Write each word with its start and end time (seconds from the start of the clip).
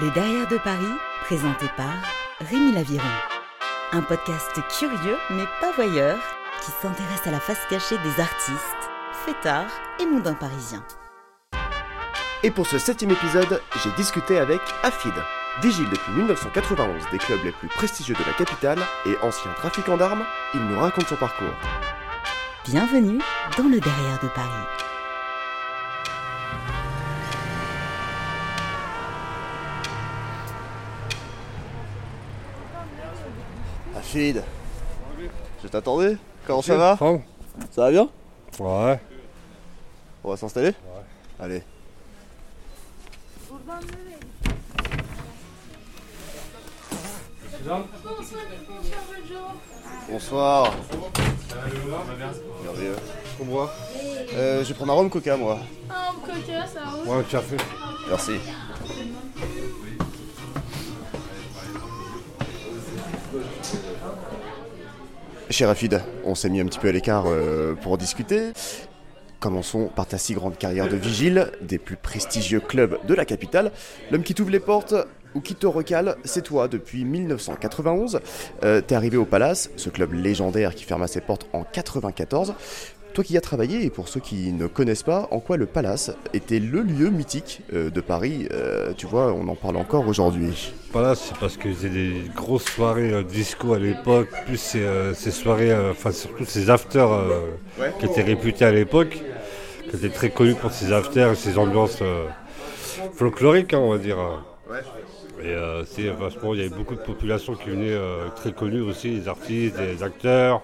Les 0.00 0.10
Derrière 0.12 0.48
de 0.48 0.56
Paris, 0.56 0.94
présenté 1.24 1.66
par 1.76 1.92
Rémi 2.40 2.72
Laviron. 2.72 3.04
Un 3.92 4.00
podcast 4.00 4.50
curieux 4.78 5.18
mais 5.30 5.44
pas 5.60 5.72
voyeur 5.72 6.18
qui 6.64 6.70
s'intéresse 6.70 7.26
à 7.26 7.30
la 7.30 7.40
face 7.40 7.60
cachée 7.68 7.98
des 7.98 8.20
artistes, 8.20 8.90
fêtards 9.26 9.70
et 10.00 10.06
mondains 10.06 10.34
parisiens. 10.34 10.82
Et 12.42 12.50
pour 12.50 12.66
ce 12.66 12.78
septième 12.78 13.10
épisode, 13.10 13.60
j'ai 13.82 13.90
discuté 13.92 14.38
avec 14.38 14.60
Afid. 14.82 15.12
Vigile 15.60 15.90
depuis 15.90 16.12
1991 16.12 17.02
des 17.10 17.18
clubs 17.18 17.44
les 17.44 17.52
plus 17.52 17.68
prestigieux 17.68 18.14
de 18.14 18.24
la 18.26 18.32
capitale 18.32 18.78
et 19.04 19.18
ancien 19.22 19.50
trafiquant 19.52 19.98
d'armes, 19.98 20.24
il 20.54 20.60
nous 20.60 20.78
raconte 20.78 21.08
son 21.08 21.16
parcours. 21.16 21.58
Bienvenue 22.64 23.18
dans 23.58 23.64
le 23.64 23.80
Derrière 23.80 24.20
de 24.22 24.28
Paris. 24.28 24.86
Je 34.12 35.68
t'attendais 35.70 36.16
Comment 36.44 36.62
ça 36.62 36.76
va 36.76 36.96
Franck 36.96 37.22
Ça 37.70 37.82
va 37.82 37.90
bien 37.92 38.08
Ouais. 38.58 38.98
On 40.24 40.30
va 40.30 40.36
s'installer 40.36 40.70
Ouais. 40.70 40.74
Allez. 41.38 41.62
Bonsoir. 50.10 50.72
Merveilleux. 52.64 52.96
Qu'on 53.38 53.44
boit 53.44 53.72
euh, 54.34 54.64
Je 54.64 54.68
vais 54.68 54.74
prendre 54.74 54.92
un 54.92 54.96
rhum 54.96 55.10
coca 55.10 55.36
moi. 55.36 55.60
Un 55.88 56.14
coca, 56.26 56.66
ça 56.66 56.90
roule. 56.90 57.08
Ouais, 57.08 57.20
un 57.20 57.22
café. 57.22 57.56
Merci. 58.08 58.32
Cher 65.50 65.66
Rafid, 65.66 66.00
on 66.24 66.36
s'est 66.36 66.48
mis 66.48 66.60
un 66.60 66.66
petit 66.66 66.78
peu 66.78 66.88
à 66.88 66.92
l'écart 66.92 67.24
euh, 67.26 67.74
pour 67.74 67.98
discuter. 67.98 68.52
Commençons 69.40 69.90
par 69.94 70.06
ta 70.06 70.16
si 70.16 70.34
grande 70.34 70.56
carrière 70.56 70.88
de 70.88 70.94
vigile, 70.94 71.50
des 71.60 71.78
plus 71.78 71.96
prestigieux 71.96 72.60
clubs 72.60 72.98
de 73.04 73.14
la 73.14 73.24
capitale. 73.24 73.72
L'homme 74.12 74.22
qui 74.22 74.34
t'ouvre 74.34 74.50
les 74.50 74.60
portes 74.60 74.94
ou 75.34 75.40
qui 75.40 75.56
te 75.56 75.66
recale, 75.66 76.16
c'est 76.24 76.42
toi 76.42 76.68
depuis 76.68 77.04
1991. 77.04 78.20
Euh, 78.62 78.80
T'es 78.80 78.94
arrivé 78.94 79.16
au 79.16 79.24
Palace, 79.24 79.70
ce 79.76 79.90
club 79.90 80.12
légendaire 80.12 80.74
qui 80.74 80.84
ferma 80.84 81.08
ses 81.08 81.20
portes 81.20 81.48
en 81.52 81.64
94. 81.64 82.54
Toi 83.12 83.24
qui 83.24 83.34
y 83.34 83.36
as 83.36 83.40
travaillé, 83.40 83.84
et 83.84 83.90
pour 83.90 84.08
ceux 84.08 84.20
qui 84.20 84.52
ne 84.52 84.68
connaissent 84.68 85.02
pas, 85.02 85.26
en 85.32 85.40
quoi 85.40 85.56
le 85.56 85.66
Palace 85.66 86.12
était 86.32 86.60
le 86.60 86.82
lieu 86.82 87.10
mythique 87.10 87.60
euh, 87.72 87.90
de 87.90 88.00
Paris, 88.00 88.46
euh, 88.52 88.92
tu 88.96 89.06
vois, 89.06 89.32
on 89.32 89.48
en 89.48 89.56
parle 89.56 89.76
encore 89.78 90.06
aujourd'hui? 90.06 90.72
Voilà, 90.92 91.16
c'est 91.16 91.36
parce 91.38 91.56
que 91.56 91.70
j'ai 91.72 91.88
des 91.88 92.22
grosses 92.36 92.66
soirées 92.66 93.12
euh, 93.12 93.22
disco 93.24 93.74
à 93.74 93.80
l'époque, 93.80 94.28
plus 94.46 94.58
ces, 94.58 94.82
euh, 94.82 95.12
ces 95.12 95.32
soirées, 95.32 95.72
euh, 95.72 95.90
enfin 95.90 96.12
surtout 96.12 96.44
ces 96.44 96.70
afters 96.70 97.10
euh, 97.10 97.48
qui 97.98 98.06
étaient 98.06 98.22
réputés 98.22 98.64
à 98.64 98.70
l'époque, 98.70 99.20
qui 99.90 99.96
étaient 99.96 100.08
très 100.08 100.30
connus 100.30 100.54
pour 100.54 100.70
ces 100.70 100.92
afters 100.92 101.32
et 101.32 101.36
ces 101.36 101.58
ambiances 101.58 101.98
euh, 102.02 102.26
folkloriques, 103.14 103.74
hein, 103.74 103.80
on 103.80 103.90
va 103.90 103.98
dire. 103.98 104.18
Et 105.42 105.48
euh, 105.48 105.84
c'est 105.84 106.04
vachement, 106.10 106.54
il 106.54 106.60
y 106.60 106.64
avait 106.64 106.76
beaucoup 106.76 106.94
de 106.94 107.00
populations 107.00 107.56
qui 107.56 107.70
venaient 107.70 107.90
euh, 107.90 108.28
très 108.36 108.52
connues 108.52 108.82
aussi, 108.82 109.18
des 109.18 109.26
artistes, 109.26 109.76
des 109.76 110.02
acteurs, 110.02 110.62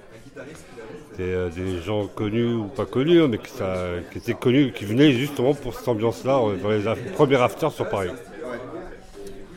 des, 1.17 1.33
euh, 1.33 1.49
des 1.49 1.81
gens 1.83 2.07
connus 2.07 2.53
ou 2.55 2.65
pas 2.65 2.85
connus, 2.87 3.23
hein, 3.23 3.29
mais 3.29 3.39
qui, 3.39 3.51
ça- 3.51 3.85
qui 4.13 4.19
étaient 4.19 4.35
connus, 4.35 4.73
qui 4.73 4.85
venaient 4.85 5.13
justement 5.13 5.55
pour 5.55 5.75
cette 5.75 5.89
ambiance-là 5.89 6.39
euh, 6.39 6.57
dans 6.63 6.71
les 6.71 6.85
af- 6.87 7.13
premiers 7.15 7.37
afters 7.41 7.73
sur 7.73 7.89
Paris. 7.89 8.11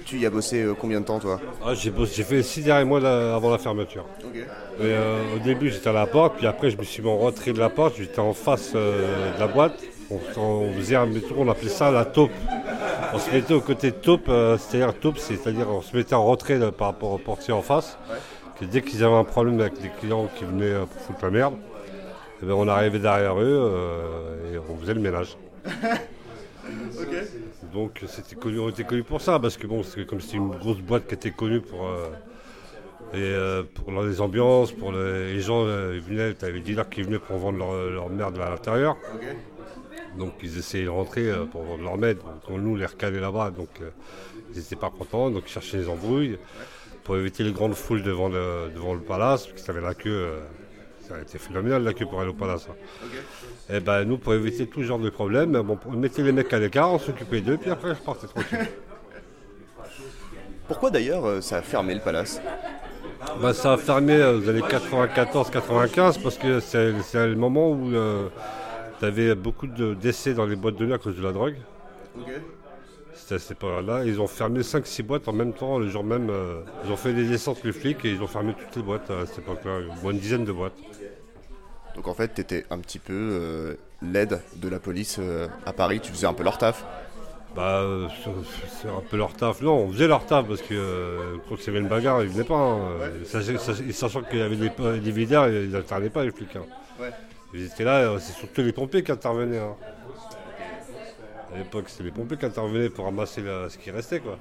Tu 0.06 0.18
y 0.18 0.25
as 0.25 0.30
bossé 0.31 0.64
euh, 0.64 0.74
combien 0.80 1.02
de 1.02 1.06
temps, 1.06 1.20
toi? 1.20 1.40
Ah, 1.64 1.74
j'ai 1.75 1.92
bossé- 1.92 2.16
j'ai 2.16 2.24
fait 2.24 2.42
six 2.42 2.62
derniers 2.64 2.86
mois 2.86 3.00
avant 3.36 3.52
la 3.52 3.58
fermeture. 3.59 4.06
Et, 4.34 4.38
euh, 4.81 5.18
au 5.36 5.40
début, 5.40 5.70
j'étais 5.70 5.90
à 5.90 5.94
la 5.94 6.08
porte, 6.08 6.38
puis 6.38 6.47
après, 6.47 6.72
je 6.72 6.78
me 6.78 6.84
suis 6.84 7.03
mis 7.03 7.09
en 7.09 7.18
retrait 7.18 7.52
de 7.53 7.59
la 7.59 7.70
porte, 7.70 7.96
j'étais 7.97 8.20
en 8.20 8.34
face 8.34 8.72
euh, 8.76 9.34
de 9.36 9.40
la 9.40 9.47
boîte. 9.47 9.74
On, 10.09 10.18
on 10.41 10.74
faisait 10.74 10.96
un 10.96 11.06
métro, 11.06 11.36
on 11.38 11.47
appelait 11.50 11.70
ça 11.70 11.91
la 11.91 12.06
taupe. 12.06 12.31
On 13.14 13.20
se 13.20 13.30
mettait 13.31 13.53
au 13.53 13.62
côté 13.62 13.91
de 13.91 13.96
taupe, 13.97 14.28
euh, 14.30 14.58
c'est-à-dire 14.58 14.94
taupe, 15.00 15.20
c'est-à-dire 15.20 15.68
on 15.70 15.81
se 15.81 15.96
mettait 15.96 16.16
en 16.16 16.26
retrait 16.26 16.58
là, 16.58 16.72
par 16.72 16.88
rapport 16.88 17.12
au 17.12 17.18
portier 17.20 17.53
en 17.53 17.62
face. 17.62 17.97
Dès 18.62 18.81
qu'ils 18.81 19.03
avaient 19.03 19.16
un 19.16 19.24
problème 19.24 19.59
avec 19.62 19.81
des 19.81 19.90
clients 19.90 20.30
qui 20.36 20.44
venaient 20.44 20.66
euh, 20.66 20.86
pour 20.86 21.02
foutre 21.02 21.24
la 21.24 21.31
merde, 21.31 21.56
eh 22.42 22.46
ben, 22.46 22.53
on 22.53 22.68
arrivait 22.68 23.00
derrière 23.00 23.40
eux 23.40 23.72
euh, 23.74 24.53
et 24.53 24.58
on 24.58 24.78
faisait 24.78 24.94
le 24.94 25.02
ménage. 25.02 25.38
Donc 27.74 28.03
c'était 28.08 28.36
connu, 28.36 28.59
on 28.59 28.70
était 28.70 28.84
connu 28.84 29.03
pour 29.03 29.22
ça, 29.22 29.40
parce 29.40 29.58
que 29.58 29.68
bon, 29.68 29.81
comme 30.08 30.22
c'était 30.22 30.38
une 30.38 30.50
grosse 30.50 30.80
boîte 30.80 31.08
qui 31.08 31.14
était 31.14 31.31
connue 31.31 31.62
pour, 31.62 31.88
euh, 31.88 32.09
et, 33.14 33.18
euh, 33.18 33.64
pour 33.64 33.92
les 34.02 34.22
ambiances, 34.22 34.72
pour 34.72 34.91
les, 34.91 35.34
les 35.34 35.41
gens, 35.41 35.64
euh, 35.66 35.94
ils 35.96 36.02
venaient, 36.02 36.34
t'avais 36.34 36.53
des 36.53 36.59
dealers 36.62 36.90
qui 36.90 37.02
venaient 37.03 37.20
pour 37.20 37.38
vendre 37.38 37.59
leur, 37.59 37.90
leur 37.90 38.09
merde 38.09 38.40
à 38.40 38.50
l'intérieur. 38.50 38.97
Donc 40.18 40.34
ils 40.41 40.58
essayaient 40.58 40.86
de 40.86 40.90
rentrer 40.90 41.31
pour 41.52 41.64
vendre 41.64 41.84
leur 41.84 41.97
merde, 41.97 42.18
donc 42.18 42.41
on 42.50 42.58
nous 42.58 42.76
les 42.76 42.86
recalait 42.86 43.20
là-bas, 43.20 43.52
donc 43.52 43.70
ils 44.52 44.58
n'étaient 44.58 44.76
pas 44.76 44.90
contents, 44.90 45.30
donc 45.30 45.44
ils 45.46 45.52
cherchaient 45.52 45.78
les 45.78 45.88
embrouilles 45.88 46.38
pour 47.09 47.18
éviter 47.18 47.44
les 47.44 47.53
grandes 47.53 47.74
foules 47.74 48.03
devant 48.03 48.30
le, 48.30 48.70
devant 48.75 48.94
le 48.94 49.00
palace, 49.00 49.47
parce 49.47 49.64
qu'ils 49.64 49.72
avaient 49.72 49.81
la 49.81 49.96
queue, 49.96 50.12
euh, 50.12 50.40
ça 51.08 51.16
a 51.16 51.22
été 51.22 51.40
phénoménal 51.40 51.81
la 51.81 51.92
queue 51.96 52.06
pour 52.06 52.22
aller 52.22 52.30
au 52.30 52.36
palace. 52.36 52.68
hein. 52.70 52.75
Et 53.75 53.80
ben 53.80 54.03
nous, 54.03 54.20
pour 54.20 54.36
éviter 54.36 54.68
tout 54.68 54.84
genre 54.84 55.00
de 55.00 55.09
problème, 55.09 55.59
bon, 55.64 55.80
on 55.88 55.94
mettait 55.94 56.22
les 56.22 56.31
mecs 56.31 56.53
à 56.53 56.59
l'écart, 56.59 56.94
on 56.94 57.00
s'occupait 57.00 57.42
d'eux, 57.42 57.58
puis 57.58 57.72
après 57.72 57.96
je 57.96 58.00
partais 58.02 58.28
tranquille. 58.28 58.68
Pourquoi 60.68 60.92
d'ailleurs 60.92 61.25
euh, 61.25 61.42
ça 61.42 61.58
a 61.58 61.62
fermé 61.64 61.96
le 61.96 62.00
Palace? 62.02 62.40
Bah, 63.41 63.56
ça 63.56 63.74
a 63.74 63.78
fermé 63.78 64.14
euh, 64.14 64.38
aux 64.38 64.47
années 64.47 64.62
94-95 64.62 66.22
parce 66.22 66.38
que 66.38 66.59
c'est 66.59 66.91
le 67.26 67.36
moment 67.36 67.72
où 67.72 67.90
tu 69.00 69.06
avais 69.06 69.34
beaucoup 69.34 69.66
de 69.66 69.96
décès 69.96 70.36
dans 70.36 70.46
les 70.46 70.56
boîtes 70.56 70.76
de 70.76 70.86
nuit 70.86 70.94
à 70.94 71.00
cause 71.00 71.18
de 71.18 71.24
la 71.24 71.31
drogue. 71.31 71.56
C'était 73.29 73.44
à 73.44 73.47
cette 73.47 73.59
période-là. 73.59 74.06
Ils 74.06 74.19
ont 74.19 74.25
fermé 74.28 74.62
5-6 74.63 75.03
boîtes 75.03 75.28
en 75.28 75.34
même 75.34 75.53
temps, 75.53 75.78
le 75.78 75.88
jour 75.88 76.03
même. 76.03 76.31
euh, 76.31 76.62
ils 76.84 76.91
ont 76.91 76.95
fait 76.97 77.13
des 77.13 77.25
descentes 77.28 77.63
les 77.63 77.72
flics 77.72 78.03
et 78.03 78.09
ils 78.09 78.22
ont 78.23 78.28
fermé 78.28 78.56
toutes 78.57 78.75
les 78.75 78.81
boîtes 78.81 79.12
à 79.12 79.28
cette 79.28 79.40
époque-là, 79.40 79.81
une 80.03 80.17
dizaine 80.17 80.45
de 80.45 80.51
boîtes. 80.51 80.73
Donc 81.95 82.07
en 82.07 82.16
fait, 82.16 82.29
t'étais 82.29 82.66
un 82.72 82.79
petit 82.79 82.97
peu 82.97 83.13
euh, 83.13 83.75
l'aide 84.01 84.41
de 84.56 84.67
la 84.67 84.79
police 84.79 85.17
euh, 85.19 85.47
à 85.67 85.73
Paris, 85.73 86.00
tu 86.00 86.12
faisais 86.12 86.25
un 86.25 86.34
peu 86.34 86.44
leur 86.44 86.57
taf. 86.57 86.84
Bah, 87.56 87.81
euh, 87.81 88.07
c'est 88.81 88.88
un 88.90 89.01
peu 89.07 89.17
leur 89.17 89.34
taf. 89.34 89.61
Non, 89.61 89.75
on 89.75 89.91
faisait 89.91 90.07
leur 90.07 90.25
taf 90.25 90.47
parce 90.47 90.63
que 90.63 90.73
euh, 90.73 91.35
quand 91.47 91.56
il 91.57 91.67
y 91.67 91.69
avait 91.69 91.79
une 91.81 91.88
bagarre, 91.88 92.23
ils 92.23 92.29
venaient 92.29 92.44
pas. 92.44 92.56
hein. 92.56 92.79
Sachant, 93.25 93.59
sach- 93.59 93.91
sachant 93.91 94.23
qu'il 94.23 94.40
y 94.40 94.41
avait 94.41 94.56
des, 94.56 94.69
des 95.11 95.22
ils 95.22 95.69
n'intervenaient 95.72 96.09
pas 96.09 96.23
les 96.23 96.31
flics. 96.31 96.56
hein. 96.56 96.66
Ouais. 97.00 97.11
Ils 97.53 97.66
étaient 97.66 97.84
là, 97.84 97.97
euh, 98.00 98.17
c'est 98.19 98.34
surtout 98.34 98.61
les 98.63 98.72
pompiers 98.73 99.03
qui 99.03 99.11
intervenaient. 99.11 99.59
hein. 99.59 99.75
À 101.54 101.58
l'époque, 101.58 101.86
c'était 101.88 102.04
les 102.04 102.12
pompiers 102.12 102.38
qui 102.38 102.46
intervenaient 102.46 102.90
pour 102.90 103.06
ramasser 103.06 103.42
ce 103.42 103.78
qui 103.78 103.92
restait. 103.92 104.20
quoi. 104.20 104.38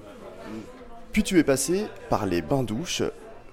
Puis 1.12 1.22
tu 1.22 1.38
es 1.38 1.44
passé 1.44 1.86
par 2.10 2.26
les 2.26 2.42
bains-douches. 2.42 3.02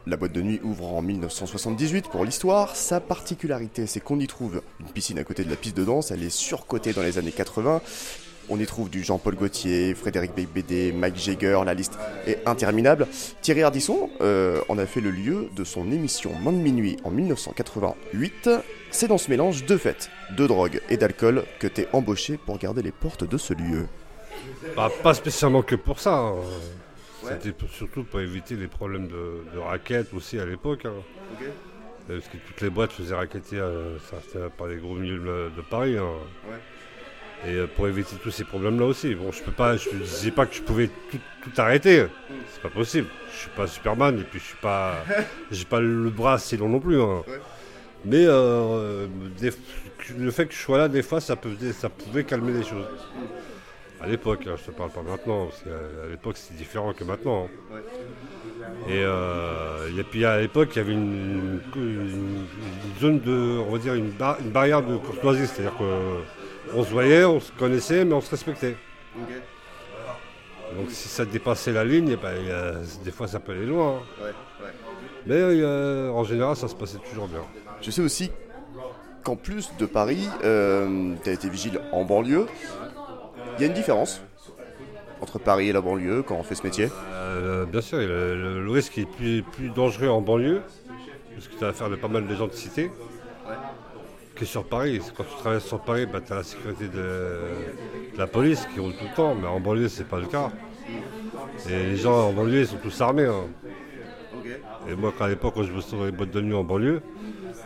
La 0.07 0.17
boîte 0.17 0.33
de 0.33 0.41
nuit 0.41 0.59
ouvre 0.63 0.93
en 0.93 1.01
1978 1.01 2.09
pour 2.09 2.25
l'histoire. 2.25 2.75
Sa 2.75 2.99
particularité, 2.99 3.87
c'est 3.87 4.01
qu'on 4.01 4.19
y 4.19 4.27
trouve 4.27 4.61
une 4.79 4.87
piscine 4.87 5.17
à 5.17 5.23
côté 5.23 5.43
de 5.43 5.49
la 5.49 5.55
piste 5.55 5.75
de 5.75 5.83
danse. 5.83 6.11
Elle 6.11 6.21
est 6.21 6.29
surcotée 6.29 6.93
dans 6.93 7.01
les 7.01 7.17
années 7.17 7.31
80. 7.31 7.81
On 8.47 8.59
y 8.59 8.65
trouve 8.67 8.89
du 8.91 9.03
Jean-Paul 9.03 9.35
Gaultier, 9.35 9.95
Frédéric 9.95 10.35
Beigbeder, 10.35 10.91
Mike 10.91 11.15
Jagger, 11.17 11.59
la 11.65 11.73
liste 11.73 11.97
est 12.27 12.39
interminable. 12.47 13.07
Thierry 13.41 13.63
Ardisson 13.63 14.09
euh, 14.21 14.61
en 14.69 14.77
a 14.77 14.85
fait 14.85 15.01
le 15.01 15.09
lieu 15.09 15.47
de 15.55 15.63
son 15.63 15.91
émission 15.91 16.31
Main 16.43 16.51
de 16.51 16.57
minuit 16.57 16.97
en 17.03 17.09
1988. 17.09 18.49
C'est 18.91 19.07
dans 19.07 19.17
ce 19.17 19.29
mélange 19.31 19.65
de 19.65 19.77
fêtes, 19.77 20.11
de 20.37 20.45
drogue 20.45 20.79
et 20.89 20.97
d'alcool 20.97 21.43
que 21.59 21.65
t'es 21.67 21.87
embauché 21.91 22.37
pour 22.37 22.59
garder 22.59 22.83
les 22.83 22.91
portes 22.91 23.27
de 23.27 23.37
ce 23.37 23.53
lieu. 23.55 23.87
Bah, 24.75 24.91
pas 25.01 25.13
spécialement 25.15 25.63
que 25.63 25.75
pour 25.75 25.99
ça. 25.99 26.13
hein. 26.13 26.35
C'était 27.27 27.55
surtout 27.71 28.03
pour 28.03 28.19
éviter 28.19 28.55
les 28.55 28.67
problèmes 28.67 29.07
de, 29.07 29.43
de 29.55 29.57
raquettes 29.59 30.13
aussi 30.13 30.37
à 30.39 30.45
l'époque. 30.45 30.85
hein. 30.85 30.93
Euh, 32.11 32.19
Parce 32.19 32.27
que 32.29 32.37
toutes 32.45 32.61
les 32.61 32.69
boîtes 32.69 32.91
faisaient 32.91 33.15
raqueter 33.15 33.57
euh, 33.57 33.97
par 34.55 34.67
les 34.67 34.77
gros 34.77 34.93
milieux 34.93 35.17
de, 35.17 35.49
de 35.55 35.61
Paris. 35.67 35.97
hein. 35.97 36.03
Et 37.47 37.53
euh, 37.53 37.67
pour 37.67 37.87
éviter 37.87 38.15
tous 38.23 38.31
ces 38.31 38.43
problèmes-là 38.43 38.85
aussi. 38.85 39.13
Bon, 39.15 39.31
je 39.31 39.41
peux 39.43 39.51
pas, 39.51 39.77
je 39.77 39.89
ne 39.89 39.99
disais 39.99 40.31
pas 40.31 40.45
que 40.45 40.55
je 40.55 40.61
pouvais 40.61 40.89
tout, 41.11 41.19
tout 41.43 41.61
arrêter. 41.61 42.05
C'est 42.51 42.61
pas 42.61 42.69
possible. 42.69 43.07
Je 43.31 43.37
suis 43.37 43.49
pas 43.49 43.67
Superman 43.67 44.19
et 44.19 44.23
puis 44.23 44.39
je 44.39 44.45
suis 44.45 44.57
pas, 44.57 44.95
j'ai 45.51 45.65
pas 45.65 45.79
le 45.79 46.09
bras 46.09 46.33
assez 46.33 46.57
long 46.57 46.69
non 46.69 46.79
plus. 46.79 46.99
hein. 47.01 47.23
Mais 48.05 48.25
euh, 48.25 49.07
des- 49.39 49.51
le 50.17 50.29
fait 50.31 50.45
que 50.45 50.53
je 50.53 50.59
sois 50.59 50.77
là, 50.77 50.87
des 50.87 51.01
fois, 51.03 51.19
ça, 51.19 51.35
peut, 51.35 51.49
ça 51.73 51.89
pouvait 51.89 52.23
calmer 52.23 52.51
les 52.53 52.63
choses. 52.63 52.85
À 54.01 54.07
l'époque, 54.07 54.41
hein, 54.47 54.55
je 54.57 54.71
te 54.71 54.75
parle 54.75 54.91
pas 54.91 55.01
maintenant, 55.01 55.45
parce 55.47 55.61
qu'à 55.63 55.69
à 55.69 56.09
l'époque 56.11 56.37
c'était 56.37 56.57
différent 56.57 56.93
que 56.93 57.03
maintenant. 57.03 57.47
hein. 57.71 57.77
Et, 58.87 59.01
euh, 59.03 59.89
et 59.97 60.03
puis 60.03 60.25
à 60.25 60.39
l'époque, 60.39 60.69
il 60.73 60.77
y 60.77 60.81
avait 60.81 60.93
une, 60.93 61.59
une- 61.75 62.45
une 62.85 62.99
zone 62.99 63.19
de, 63.21 63.59
on 63.67 63.71
va 63.71 63.77
dire, 63.79 63.93
une, 63.95 64.09
bar- 64.11 64.37
une 64.41 64.51
barrière 64.51 64.81
de 64.83 64.97
courtoisie, 64.97 65.47
c'est-à-dire 65.47 65.75
qu'on 66.71 66.83
se 66.83 66.89
voyait, 66.89 67.25
on 67.25 67.39
se 67.39 67.51
connaissait, 67.51 68.05
mais 68.05 68.13
on 68.13 68.21
se 68.21 68.31
respectait. 68.31 68.75
Donc 70.75 70.89
si 70.89 71.07
ça 71.07 71.25
dépassait 71.25 71.71
la 71.71 71.85
ligne, 71.85 72.09
eh 72.11 72.15
ben, 72.15 72.83
des 73.03 73.11
fois 73.11 73.27
ça 73.27 73.39
peut 73.39 73.53
aller 73.53 73.65
loin. 73.65 74.01
Hein. 74.21 74.25
Mais 75.25 75.41
en 76.09 76.23
général, 76.23 76.55
ça 76.55 76.67
se 76.67 76.75
passait 76.75 76.97
toujours 77.09 77.27
bien. 77.27 77.41
Je 77.81 77.91
sais 77.91 78.01
aussi 78.01 78.31
qu'en 79.23 79.35
plus 79.35 79.71
de 79.79 79.85
Paris, 79.85 80.27
euh, 80.43 81.13
tu 81.23 81.29
as 81.29 81.33
été 81.33 81.49
vigile 81.49 81.81
en 81.91 82.03
banlieue. 82.03 82.45
Il 83.57 83.61
y 83.61 83.63
a 83.63 83.67
une 83.67 83.73
différence 83.73 84.21
entre 85.21 85.39
Paris 85.39 85.69
et 85.69 85.73
la 85.73 85.81
banlieue 85.81 86.23
quand 86.23 86.35
on 86.35 86.43
fait 86.43 86.55
ce 86.55 86.63
métier? 86.63 86.89
Euh, 87.13 87.65
Bien 87.65 87.81
sûr, 87.81 87.97
le, 87.97 88.69
risque 88.69 88.97
est 88.97 89.09
plus, 89.09 89.43
plus 89.43 89.69
dangereux 89.69 90.09
en 90.09 90.21
banlieue, 90.21 90.61
parce 91.33 91.47
que 91.47 91.57
tu 91.57 91.65
as 91.65 91.69
affaire 91.69 91.89
de 91.89 91.95
pas 91.95 92.07
mal 92.07 92.27
de 92.27 92.35
gens 92.35 92.47
de 92.47 92.53
cité, 92.53 92.91
que 94.35 94.45
sur 94.45 94.65
Paris. 94.65 95.01
Quand 95.15 95.23
tu 95.23 95.35
travailles 95.37 95.61
sur 95.61 95.79
Paris, 95.79 96.05
bah, 96.05 96.19
tu 96.25 96.33
as 96.33 96.37
la 96.37 96.43
sécurité 96.43 96.87
de, 96.87 97.39
la 98.17 98.27
police 98.27 98.67
qui 98.73 98.79
roule 98.79 98.93
tout 98.93 99.05
le 99.05 99.15
temps, 99.15 99.35
mais 99.35 99.47
en 99.47 99.59
banlieue, 99.59 99.87
c'est 99.87 100.07
pas 100.07 100.19
le 100.19 100.27
cas. 100.27 100.51
Et 101.69 101.71
les 101.71 101.97
gens 101.97 102.29
en 102.29 102.33
banlieue, 102.33 102.61
ils 102.61 102.67
sont 102.67 102.77
tous 102.77 103.01
armés. 103.01 103.25
Hein. 103.25 103.47
Et 104.87 104.95
moi, 104.95 105.13
à 105.19 105.27
l'époque, 105.27 105.53
quand 105.55 105.63
je 105.63 105.71
bossais 105.71 105.95
dans 105.95 106.05
les 106.05 106.11
boîtes 106.11 106.31
de 106.31 106.41
nuit 106.41 106.53
en 106.53 106.63
banlieue, 106.63 107.01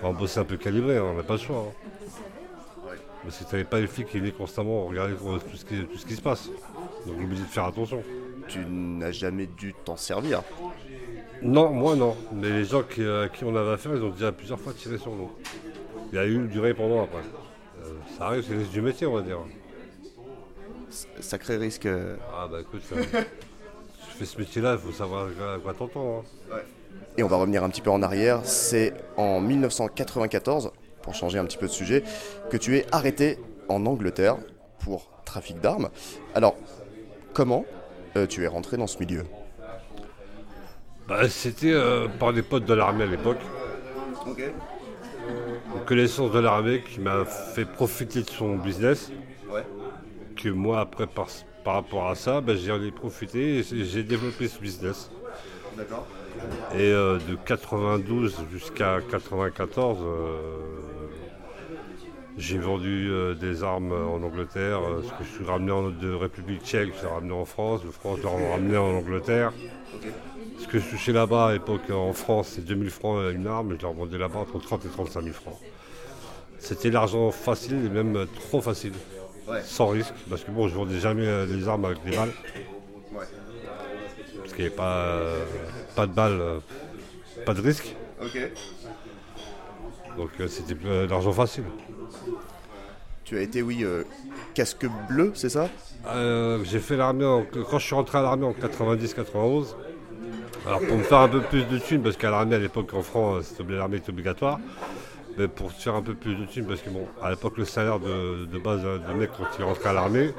on 0.04 0.14
bossait 0.14 0.40
un 0.40 0.46
peu 0.46 0.58
calibré, 0.58 0.98
hein, 0.98 1.04
on 1.12 1.18
n'a 1.18 1.24
pas 1.24 1.34
le 1.34 1.40
choix. 1.40 1.68
Hein. 1.68 2.94
Parce 3.24 3.38
que 3.38 3.44
tu 3.44 3.52
n'avais 3.52 3.66
pas 3.66 3.80
les 3.80 3.88
flics 3.88 4.08
qui 4.08 4.20
venaient 4.20 4.32
constamment 4.32 4.86
regarder 4.86 5.14
tout 5.16 5.58
ce, 5.58 5.66
qui, 5.66 5.76
tout 5.86 5.98
ce 5.98 6.06
qui 6.06 6.16
se 6.16 6.22
passe. 6.22 6.50
Donc 7.06 7.18
obligé 7.22 7.44
de 7.44 7.48
faire 7.48 7.66
attention. 7.66 8.02
Tu 8.48 8.60
n'as 8.68 9.12
jamais 9.12 9.46
dû 9.46 9.76
t'en 9.86 9.98
servir 9.98 10.42
Non, 11.42 11.70
moi 11.72 11.96
non. 11.96 12.16
Mais 12.34 12.50
les 12.50 12.64
gens 12.64 12.82
qui, 12.84 13.04
à 13.04 13.28
qui 13.28 13.44
on 13.44 13.56
avait 13.56 13.74
affaire, 13.74 13.92
ils 13.94 14.04
ont 14.04 14.10
déjà 14.10 14.32
plusieurs 14.32 14.60
fois 14.60 14.74
tiré 14.74 14.98
sur 14.98 15.12
nous. 15.12 15.30
Il 16.12 16.16
y 16.16 16.20
a 16.20 16.26
eu 16.26 16.48
du 16.48 16.60
répondant 16.60 17.04
après. 17.04 17.20
Euh, 17.20 17.94
ça 18.18 18.26
arrive, 18.26 18.44
c'est 18.48 18.56
le 18.56 18.64
du 18.64 18.82
métier, 18.82 19.06
on 19.06 19.14
va 19.14 19.22
dire. 19.22 19.40
Sacré 21.20 21.58
risque. 21.58 21.86
Euh. 21.86 22.16
Ah 22.36 22.48
bah 22.50 22.62
écoute, 22.62 22.82
je 22.92 24.16
fais 24.18 24.26
ce 24.26 24.38
métier-là, 24.40 24.74
il 24.74 24.80
faut 24.80 24.92
savoir 24.92 25.28
à 25.28 25.60
quoi 25.60 25.74
t'entends. 25.74 26.24
Hein. 26.52 26.58
Et 27.18 27.24
on 27.24 27.28
va 27.28 27.38
revenir 27.38 27.64
un 27.64 27.70
petit 27.70 27.82
peu 27.82 27.92
en 27.92 28.02
arrière. 28.02 28.42
C'est 28.44 28.94
en 29.18 29.40
1994, 29.40 30.72
pour 31.04 31.14
changer 31.14 31.38
un 31.38 31.46
petit 31.46 31.58
peu 31.58 31.68
de 31.68 31.72
sujet, 31.72 32.04
que 32.50 32.58
tu 32.58 32.76
es 32.78 32.86
arrêté 32.92 33.38
en 33.68 33.86
Angleterre 33.86 34.38
pour 34.80 35.12
trafic 35.26 35.60
d'armes. 35.60 35.90
Alors, 36.34 36.56
comment 37.34 37.66
euh, 38.16 38.26
tu 38.26 38.44
es 38.44 38.48
rentré 38.48 38.78
dans 38.78 38.88
ce 38.88 38.98
milieu? 38.98 39.26
Bah, 41.08 41.30
C'était 41.30 41.76
par 42.20 42.34
des 42.34 42.42
potes 42.42 42.66
de 42.66 42.74
l'armée 42.74 43.04
à 43.04 43.08
l'époque. 43.08 43.40
Connaissance 45.90 46.32
de 46.32 46.38
l'armée 46.38 46.84
qui 46.84 47.00
m'a 47.00 47.26
fait 47.26 47.66
profiter 47.66 48.22
de 48.22 48.30
son 48.30 48.58
business. 48.58 49.12
Que 50.36 50.50
moi, 50.50 50.82
après, 50.82 51.08
par, 51.08 51.28
rapport 51.66 52.10
à 52.10 52.14
ça, 52.14 52.42
ben, 52.42 52.56
j'ai 52.56 52.72
ai 52.72 52.92
profité 52.92 53.58
et 53.58 53.64
j'ai 53.64 54.04
développé 54.04 54.48
ce 54.48 54.60
business. 54.60 55.10
D'accord. 55.76 56.06
Et 56.76 56.92
euh, 56.92 57.18
de 57.28 57.36
92 57.44 58.36
jusqu'à 58.52 59.00
94, 59.10 59.98
euh, 60.04 60.38
j'ai 62.38 62.60
vendu 62.60 63.10
euh, 63.10 63.34
des 63.34 63.64
armes 63.64 63.92
en 63.92 64.22
Angleterre. 64.22 64.82
ce 65.04 65.10
que 65.10 65.24
je 65.24 65.38
suis 65.38 65.46
ramené 65.46 65.72
en, 65.72 65.90
de 65.90 66.14
République 66.14 66.62
tchèque, 66.62 66.94
je 67.00 67.08
l'ai 67.08 67.12
ramené 67.12 67.34
en 67.34 67.46
France. 67.46 67.84
De 67.84 67.90
France, 67.90 68.20
je 68.22 68.28
l'ai 68.28 68.52
ramené 68.52 68.78
en 68.78 68.94
Angleterre. 68.94 69.54
Que 70.70 70.80
je 70.80 70.90
touchais 70.90 71.12
là-bas 71.12 71.48
à 71.48 71.54
l'époque 71.54 71.90
en 71.90 72.14
France, 72.14 72.54
c'est 72.56 72.66
2000 72.66 72.90
francs 72.90 73.34
une 73.34 73.48
arme, 73.48 73.76
je 73.78 73.82
leur 73.82 73.94
vendais 73.94 74.18
là-bas 74.18 74.40
entre 74.40 74.60
30 74.60 74.86
et 74.86 74.90
35 74.90 75.24
000 75.24 75.34
francs. 75.34 75.58
C'était 76.60 76.92
l'argent 76.92 77.32
facile 77.32 77.86
et 77.86 77.90
même 77.90 78.28
trop 78.36 78.62
facile, 78.62 78.94
sans 79.64 79.88
risque, 79.88 80.14
parce 80.30 80.44
que 80.44 80.52
bon, 80.52 80.68
je 80.68 80.76
vendais 80.76 81.00
jamais 81.00 81.26
euh, 81.26 81.46
des 81.46 81.68
armes 81.68 81.86
avec 81.86 82.04
des 82.04 82.16
balles. 82.16 82.32
Parce 84.38 84.54
qu'il 84.54 84.60
n'y 84.60 84.68
avait 84.68 84.76
pas, 84.76 84.98
euh, 84.98 85.46
pas 85.96 86.06
de 86.06 86.12
balles, 86.12 86.40
euh, 86.40 86.60
pas 87.46 87.54
de 87.54 87.62
risque. 87.62 87.96
Donc 90.18 90.32
c'était 90.48 90.76
l'argent 91.08 91.32
facile. 91.32 91.64
Tu 93.24 93.38
as 93.38 93.42
été, 93.42 93.62
oui, 93.62 93.86
casque 94.54 94.86
bleu, 95.08 95.32
c'est 95.34 95.50
ça? 95.50 95.70
J'ai 96.64 96.80
fait 96.80 96.98
l'armée, 96.98 97.44
quand 97.70 97.80
je 97.80 97.86
suis 97.86 97.96
rentré 97.96 98.18
à 98.18 98.22
l'armée 98.22 98.46
en 98.46 98.52
90-91, 98.52 99.76
alors 100.70 100.82
pour 100.82 100.98
me 100.98 101.04
faire 101.04 101.18
un 101.18 101.30
peu 101.30 101.42
plus 101.42 101.64
de 101.64 101.80
thunes, 101.80 102.04
parce 102.04 102.16
qu'à 102.16 102.30
l'armée 102.30 102.56
à 102.56 102.60
l'époque 102.60 102.94
en 102.94 103.02
France, 103.02 103.56
l'armée 103.68 103.98
était 103.98 104.12
obligatoire, 104.12 104.60
mais 105.36 105.48
pour 105.48 105.72
faire 105.72 105.96
un 105.96 106.04
peu 106.04 106.14
plus 106.14 106.36
de 106.36 106.46
thunes, 106.46 106.66
parce 106.68 106.82
que 106.82 106.92
bon, 106.92 107.08
à 107.24 107.32
l'époque 107.32 107.58
le 107.58 107.66
salaire 107.66 108.00
de, 108.00 108.46
base 108.64 108.84
d'un 108.84 109.16
mec 109.16 109.32
quand 109.36 109.46
il 109.58 109.64
rentrait 109.64 109.90
à 109.90 109.94
l'armée, 109.94 110.32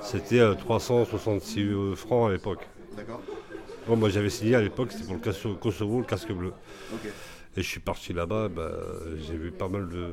c'était 0.00 0.40
366 0.56 1.60
euh, 1.60 1.74
euh, 1.74 1.94
francs 1.96 2.30
à 2.30 2.32
l'époque. 2.32 2.66
D'accord. 2.96 3.20
Bon, 3.86 3.96
moi 3.96 4.08
j'avais 4.08 4.30
signé 4.30 4.54
à 4.54 4.62
l'époque, 4.62 4.90
c'était 4.90 5.04
pour 5.04 5.16
le 5.16 5.54
Kosovo, 5.56 5.98
le 5.98 6.06
casque 6.06 6.32
bleu. 6.32 6.54
Et 7.54 7.62
je 7.62 7.68
suis 7.68 7.80
parti 7.80 8.14
là-bas, 8.14 8.48
bah, 8.48 8.70
j'ai 9.18 9.36
vu 9.36 9.50
pas 9.50 9.68
mal 9.68 9.86
de, 9.90 10.08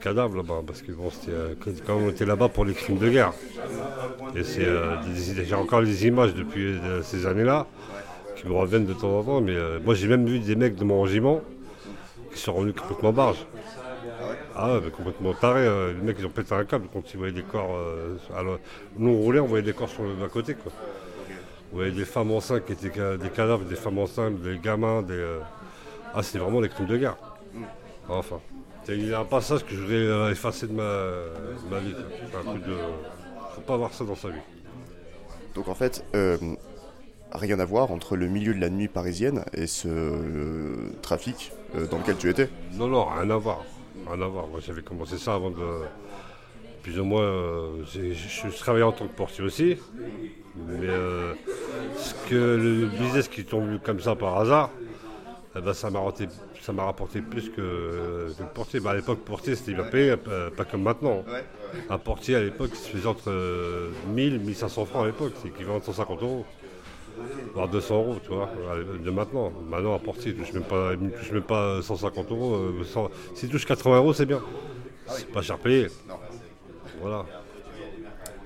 cadavres 0.00 0.36
là-bas, 0.36 0.62
parce 0.66 0.82
que 0.82 0.92
bon, 0.92 1.10
c'était, 1.10 1.32
euh, 1.32 1.54
quand 1.86 1.96
on 1.96 2.10
était 2.10 2.26
là-bas 2.26 2.48
pour 2.48 2.64
les 2.64 2.74
crimes 2.74 2.98
de 2.98 3.08
guerre. 3.08 3.32
Et 4.34 4.42
c'est, 4.42 4.66
j'ai 5.44 5.54
encore 5.54 5.80
les 5.80 6.06
images 6.06 6.34
depuis 6.34 6.78
ces 7.02 7.26
années-là 7.26 7.66
qui 8.36 8.46
me 8.46 8.52
reviennent 8.52 8.86
de 8.86 8.92
temps 8.92 9.18
en 9.18 9.22
temps, 9.22 9.40
mais 9.40 9.56
moi 9.84 9.94
j'ai 9.94 10.06
même 10.06 10.26
vu 10.26 10.38
des 10.38 10.54
mecs 10.54 10.76
de 10.76 10.84
mon 10.84 11.02
régiment 11.02 11.40
qui 12.32 12.40
sont 12.40 12.54
revenus 12.54 12.74
complètement 12.74 13.12
barges. 13.12 13.46
Ah 14.60 14.74
ouais, 14.74 14.90
complètement 14.90 15.34
tarés. 15.34 15.66
Euh, 15.66 15.92
les 15.92 16.00
mecs, 16.00 16.16
ils 16.18 16.26
ont 16.26 16.30
pété 16.30 16.52
un 16.52 16.64
câble 16.64 16.88
quand 16.92 17.02
ils 17.12 17.16
voyaient 17.16 17.32
des 17.32 17.42
corps. 17.44 17.76
Euh, 17.76 18.16
nous, 18.96 19.10
on 19.10 19.18
roulait, 19.18 19.38
on 19.38 19.46
voyait 19.46 19.62
des 19.62 19.72
corps 19.72 19.88
sur 19.88 20.02
le 20.02 20.28
côté. 20.28 20.54
Quoi. 20.54 20.72
On 21.72 21.76
voyait 21.76 21.92
des 21.92 22.04
femmes 22.04 22.32
enceintes 22.32 22.64
qui 22.66 22.72
étaient 22.72 22.88
des 23.18 23.28
cadavres, 23.28 23.64
des 23.64 23.76
femmes 23.76 23.98
enceintes, 23.98 24.40
des 24.40 24.58
gamins. 24.58 25.02
Des, 25.02 25.14
euh, 25.14 25.38
Ah, 26.12 26.24
c'est 26.24 26.38
vraiment 26.38 26.60
des 26.60 26.68
crimes 26.68 26.88
de 26.88 26.96
guerre. 26.96 27.16
Enfin. 28.08 28.40
Il 28.88 29.08
y 29.08 29.14
a 29.14 29.20
un 29.20 29.24
passage 29.24 29.64
que 29.64 29.74
je 29.74 29.80
voudrais 29.80 30.32
effacer 30.32 30.66
de 30.66 30.72
ma, 30.72 31.78
vie. 31.80 31.94
Un 32.34 32.52
coup 32.52 32.58
de... 32.58 32.76
faut 33.54 33.60
pas 33.60 33.74
avoir 33.74 33.92
ça 33.92 34.04
dans 34.04 34.16
sa 34.16 34.28
vie. 34.28 34.40
Donc 35.54 35.68
en 35.68 35.74
fait, 35.74 36.04
rien 37.32 37.58
à 37.58 37.64
voir 37.64 37.90
entre 37.90 38.16
le 38.16 38.28
milieu 38.28 38.54
de 38.54 38.60
la 38.60 38.70
nuit 38.70 38.88
parisienne 38.88 39.44
et 39.52 39.66
ce 39.66 40.92
trafic 41.02 41.52
euh, 41.74 41.86
dans 41.86 41.98
lequel 41.98 42.16
tu 42.16 42.30
étais 42.30 42.48
Non, 42.74 42.88
non, 42.88 43.04
rien 43.04 43.28
à 43.30 43.36
voir. 43.36 43.64
Rien 44.06 44.22
à 44.22 44.28
voir. 44.28 44.46
Moi, 44.48 44.60
j'avais 44.64 44.82
commencé 44.82 45.18
ça 45.18 45.34
avant 45.34 45.50
de. 45.50 45.56
Plus 46.82 46.98
ou 47.00 47.04
moins, 47.04 47.22
euh, 47.22 47.84
je 47.84 48.58
travaillais 48.58 48.84
en 48.84 48.92
tant 48.92 49.06
que 49.06 49.14
portier 49.14 49.44
aussi. 49.44 49.76
Mais 50.56 50.86
euh, 50.86 51.34
ce 51.96 52.14
que 52.28 52.34
le 52.34 52.86
business 52.86 53.28
qui 53.28 53.44
tombe 53.44 53.78
comme 53.82 54.00
ça 54.00 54.14
par 54.14 54.38
hasard, 54.38 54.70
eh 55.58 55.64
ben, 55.64 55.74
ça 55.74 55.90
m'a 55.90 55.98
rapporté, 55.98 56.28
ça 56.60 56.72
m'a 56.72 56.84
rapporté 56.84 57.20
plus 57.20 57.50
que, 57.50 58.32
le 58.38 58.44
portier. 58.54 58.80
Bah, 58.80 58.90
à 58.90 58.94
l'époque, 58.94 59.20
portier, 59.20 59.56
c'était 59.56 59.74
bien 59.74 59.84
payé, 59.84 60.16
pas, 60.16 60.64
comme 60.64 60.82
maintenant. 60.82 61.24
Un 61.90 61.98
portier 61.98 62.36
à 62.36 62.40
l'époque, 62.40 62.70
il 62.72 62.78
se 62.78 62.88
faisait 62.90 63.06
entre 63.06 63.32
1000 64.08 64.34
et 64.34 64.38
1500 64.38 64.86
francs 64.86 65.04
à 65.04 65.06
l'époque, 65.06 65.32
c'est 65.42 65.48
équivalent 65.48 65.78
à 65.78 65.82
150 65.82 66.22
euros 66.22 66.46
voire 67.54 67.68
200 67.68 67.94
euros, 67.94 68.16
tu 68.22 68.28
vois, 68.28 68.50
de 69.02 69.10
maintenant. 69.10 69.52
Maintenant, 69.68 69.94
à 69.94 69.98
Portier, 69.98 70.32
il 70.32 70.38
ne 70.38 70.44
touche, 70.44 71.32
même 71.32 71.42
pas 71.42 71.82
150 71.82 72.30
euros. 72.30 72.54
Euh, 72.54 73.08
s'il 73.34 73.48
touche 73.48 73.66
80 73.66 73.96
euros, 73.96 74.12
c'est 74.12 74.26
bien. 74.26 74.40
C'est 75.08 75.30
pas 75.30 75.42
cher 75.42 75.58
payé. 75.58 75.88
Voilà. 77.00 77.24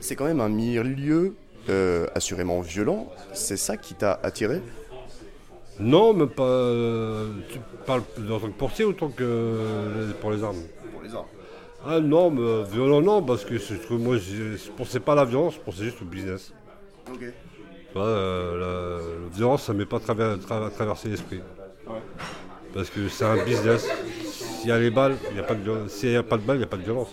C'est 0.01 0.17
quand 0.17 0.25
même 0.25 0.41
un 0.41 0.49
milieu 0.49 1.35
euh, 1.69 2.07
assurément 2.15 2.61
violent. 2.61 3.13
C'est 3.33 3.57
ça 3.57 3.77
qui 3.77 3.95
t'a 3.95 4.19
attiré? 4.23 4.61
Non, 5.83 6.15
même 6.15 6.29
pas. 6.29 6.45
Euh, 6.45 7.33
tu 7.49 7.59
parles 7.85 8.03
en 8.31 8.39
tant 8.39 8.47
que 8.47 8.53
portier 8.53 8.85
ou 8.85 8.91
en 8.91 8.95
tant 8.95 9.09
que 9.09 10.13
pour 10.21 10.31
les 10.31 10.45
armes 10.45 10.63
Pour 10.93 11.03
les 11.03 11.15
armes. 11.15 11.27
Ah 11.85 11.99
non, 11.99 12.31
mais 12.31 12.63
violent 12.71 13.01
non, 13.01 13.23
parce 13.23 13.45
que 13.45 13.55
moi 13.95 14.17
je 14.17 14.71
pensais 14.77 15.01
pas 15.01 15.13
à 15.13 15.17
la 15.17 15.25
violence, 15.25 15.55
je 15.55 15.61
pensais 15.61 15.83
juste 15.85 16.01
au 16.01 16.05
business. 16.05 16.53
Ok. 17.13 17.25
Euh, 17.97 19.01
la, 19.31 19.37
violence, 19.37 19.65
ça 19.65 19.73
ne 19.73 19.79
m'est 19.79 19.87
pas 19.87 19.99
traversé 19.99 21.09
l'esprit. 21.09 21.41
Parce 22.73 22.89
que 22.89 23.09
c'est 23.09 23.25
un 23.25 23.45
business. 23.45 23.89
S'il 24.25 24.69
y 24.69 24.73
a 24.73 24.79
les 24.79 24.91
balles, 24.91 25.17
il 25.31 25.35
n'y 25.35 25.41
a 25.41 25.43
pas 25.43 25.55
de 25.55 25.63
violence. 25.63 25.91
S'il 25.91 26.11
n'y 26.11 26.17
a 26.17 26.23
pas 26.23 26.37
de 26.37 26.43
balles, 26.43 26.57
il 26.57 26.61
n'y 26.61 26.65
a 26.65 26.69
pas 26.69 26.77
de 26.77 26.85
violence. 26.85 27.11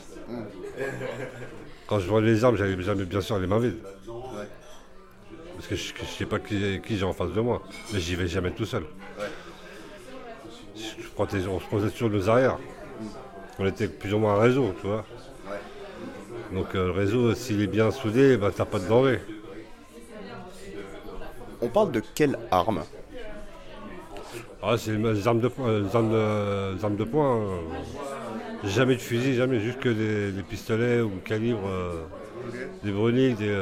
Quand 1.87 1.99
je 1.99 2.07
vois 2.07 2.21
les 2.21 2.43
armes, 2.43 2.55
j'avais 2.55 2.79
jamais 2.83 3.05
bien 3.05 3.21
sûr 3.21 3.39
les 3.39 3.47
mains 3.47 3.59
vides. 3.59 3.79
Que 5.69 5.75
je 5.75 5.93
ne 5.93 6.07
sais 6.07 6.25
pas 6.25 6.39
qui, 6.39 6.81
j'ai 6.89 7.03
en 7.03 7.13
face 7.13 7.31
de 7.31 7.41
moi. 7.41 7.61
Mais 7.93 7.99
j'y 7.99 8.15
vais 8.15 8.27
jamais 8.27 8.51
tout 8.51 8.65
seul. 8.65 8.85
on 11.17 11.27
se 11.59 11.65
posait 11.69 11.91
toujours 11.91 12.09
nos 12.09 12.29
arrières. 12.29 12.57
On 13.59 13.65
était 13.65 13.87
plus 13.87 14.13
ou 14.13 14.19
moins 14.19 14.35
un 14.35 14.39
réseau, 14.39 14.73
tu 14.81 14.87
vois. 14.87 15.05
Donc 16.53 16.73
euh, 16.73 16.87
le 16.87 16.91
réseau, 16.91 17.35
s'il 17.35 17.61
est 17.61 17.67
bien 17.67 17.91
soudé, 17.91 18.35
bah, 18.37 18.49
t'as 18.55 18.65
pas 18.65 18.79
de 18.79 18.87
danger. 18.87 19.19
On 21.61 21.67
parle 21.67 21.91
de 21.91 22.01
quelle 22.15 22.39
arme? 22.49 22.83
Ah, 24.61 24.75
C'est 24.77 24.95
les 24.95 25.27
armes 25.27 25.39
de 25.39 25.47
poing. 25.47 25.67
Euh, 25.67 26.75
armes 26.83 26.95
de, 26.95 27.03
poing. 27.03 27.37
Euh. 27.37 27.57
Jamais 28.65 28.95
de 28.95 29.01
fusil, 29.01 29.35
jamais, 29.35 29.59
juste 29.59 29.79
que 29.79 29.89
des, 29.89 30.41
pistolets 30.43 30.99
ou 31.01 31.11
calibres, 31.23 31.67
euh, 31.67 32.03
des 32.83 32.91
bruniques, 32.91 33.37
des, 33.37 33.55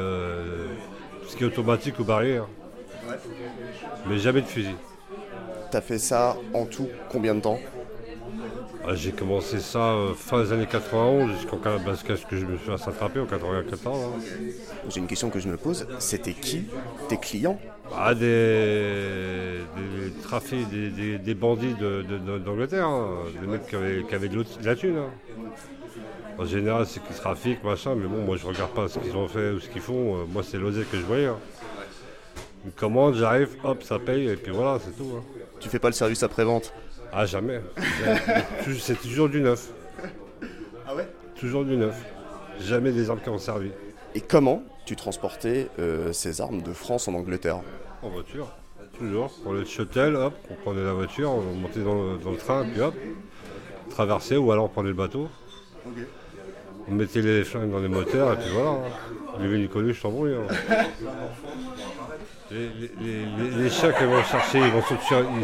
ce 1.28 1.36
qui 1.36 1.44
est 1.44 1.46
automatique 1.46 1.98
ou 1.98 2.04
barrière. 2.04 2.46
Mais 4.08 4.18
jamais 4.18 4.40
de 4.40 4.46
fusil. 4.46 4.74
T'as 5.70 5.80
fait 5.80 5.98
ça 5.98 6.36
en 6.54 6.64
tout 6.64 6.88
combien 7.10 7.34
de 7.34 7.40
temps? 7.40 7.58
Ah, 8.86 8.94
J'ai 8.94 9.12
commencé 9.12 9.60
ça 9.60 9.92
euh, 9.92 10.14
fin 10.14 10.42
des 10.42 10.52
années 10.52 10.66
91 10.66 11.32
jusqu'à 11.32 12.16
ce 12.16 12.24
que 12.24 12.36
je 12.36 12.46
me 12.46 12.56
suis 12.56 12.70
attrapé 12.70 13.20
en 13.20 13.26
94. 13.26 13.98
Hein. 13.98 14.20
J'ai 14.88 15.00
une 15.00 15.06
question 15.06 15.28
que 15.28 15.40
je 15.40 15.48
me 15.48 15.58
pose, 15.58 15.86
c'était 15.98 16.32
qui 16.32 16.68
tes 17.08 17.18
clients? 17.18 17.60
Ah, 17.94 18.14
des, 18.14 19.58
trafics, 20.22 20.68
des, 20.70 21.34
bandits 21.34 21.74
d'Angleterre, 22.44 22.86
hein. 22.86 23.24
des 23.40 23.46
mecs 23.46 23.66
qui 23.66 23.76
avaient, 23.76 24.28
de, 24.28 24.44
la 24.62 24.74
thune. 24.74 24.96
Hein. 24.96 25.10
En 26.38 26.44
général, 26.44 26.86
c'est 26.86 27.02
qu'ils 27.02 27.16
trafiquent, 27.16 27.64
machin, 27.64 27.96
mais 27.96 28.06
bon, 28.06 28.24
moi 28.24 28.36
je 28.36 28.46
regarde 28.46 28.70
pas 28.70 28.86
ce 28.86 28.98
qu'ils 29.00 29.16
ont 29.16 29.26
fait 29.26 29.50
ou 29.50 29.60
ce 29.60 29.68
qu'ils 29.68 29.80
font. 29.80 30.20
Euh, 30.20 30.24
moi, 30.28 30.42
c'est 30.44 30.58
l'osé 30.58 30.84
que 30.84 30.96
je 30.96 31.02
voyais. 31.02 31.28
Une 32.64 32.70
commande, 32.72 33.14
j'arrive, 33.14 33.56
hop, 33.64 33.82
ça 33.82 33.98
paye, 33.98 34.28
et 34.28 34.36
puis 34.36 34.52
voilà, 34.52 34.78
c'est 34.78 34.96
tout. 34.96 35.20
Tu 35.58 35.68
fais 35.68 35.80
pas 35.80 35.88
le 35.88 35.94
service 35.94 36.22
après-vente? 36.22 36.72
Ah, 37.12 37.26
jamais. 37.26 37.60
c'est 38.78 39.00
toujours 39.00 39.28
du 39.28 39.40
neuf. 39.40 39.70
Ah 40.86 40.94
ouais? 40.94 41.08
Toujours 41.34 41.64
du 41.64 41.76
neuf. 41.76 41.96
Jamais 42.60 42.92
des 42.92 43.10
armes 43.10 43.20
qui 43.20 43.28
ont 43.30 43.38
servi. 43.38 43.70
Et 44.14 44.20
comment 44.20 44.62
tu 44.84 44.94
transportais 44.94 45.68
euh, 45.78 46.12
ces 46.12 46.40
armes 46.40 46.62
de 46.62 46.72
France 46.72 47.08
en 47.08 47.14
Angleterre? 47.14 47.60
En 48.02 48.10
voiture, 48.10 48.48
toujours. 48.96 49.32
Allait 49.48 49.60
de 49.60 49.64
Chotel, 49.64 50.14
hop, 50.14 50.34
on 50.50 50.54
prenait 50.54 50.84
la 50.84 50.92
voiture, 50.92 51.32
on 51.32 51.54
montait 51.54 51.82
dans 51.82 52.30
le, 52.30 52.36
train, 52.36 52.64
puis 52.64 52.80
hop, 52.80 52.94
traversait 53.90 54.36
ou 54.36 54.52
alors 54.52 54.66
on 54.66 54.68
prenait 54.68 54.88
le 54.88 54.94
bateau. 54.94 55.28
On 56.90 56.94
mettait 56.94 57.20
les 57.20 57.44
flingues 57.44 57.70
dans 57.70 57.80
les 57.80 57.88
moteurs 57.88 58.32
et 58.32 58.36
puis 58.36 58.50
voilà. 58.52 58.78
Les 59.40 59.48
véhicules, 59.48 59.92
je 59.92 60.00
t'embrouille. 60.00 60.34
Hein. 60.34 60.84
Les, 62.50 62.70
les, 63.62 63.68
chiens 63.68 63.92
qui 63.92 64.04
vont 64.04 64.22
chercher, 64.22 64.58
ils 64.58 64.72
vont 64.72 64.80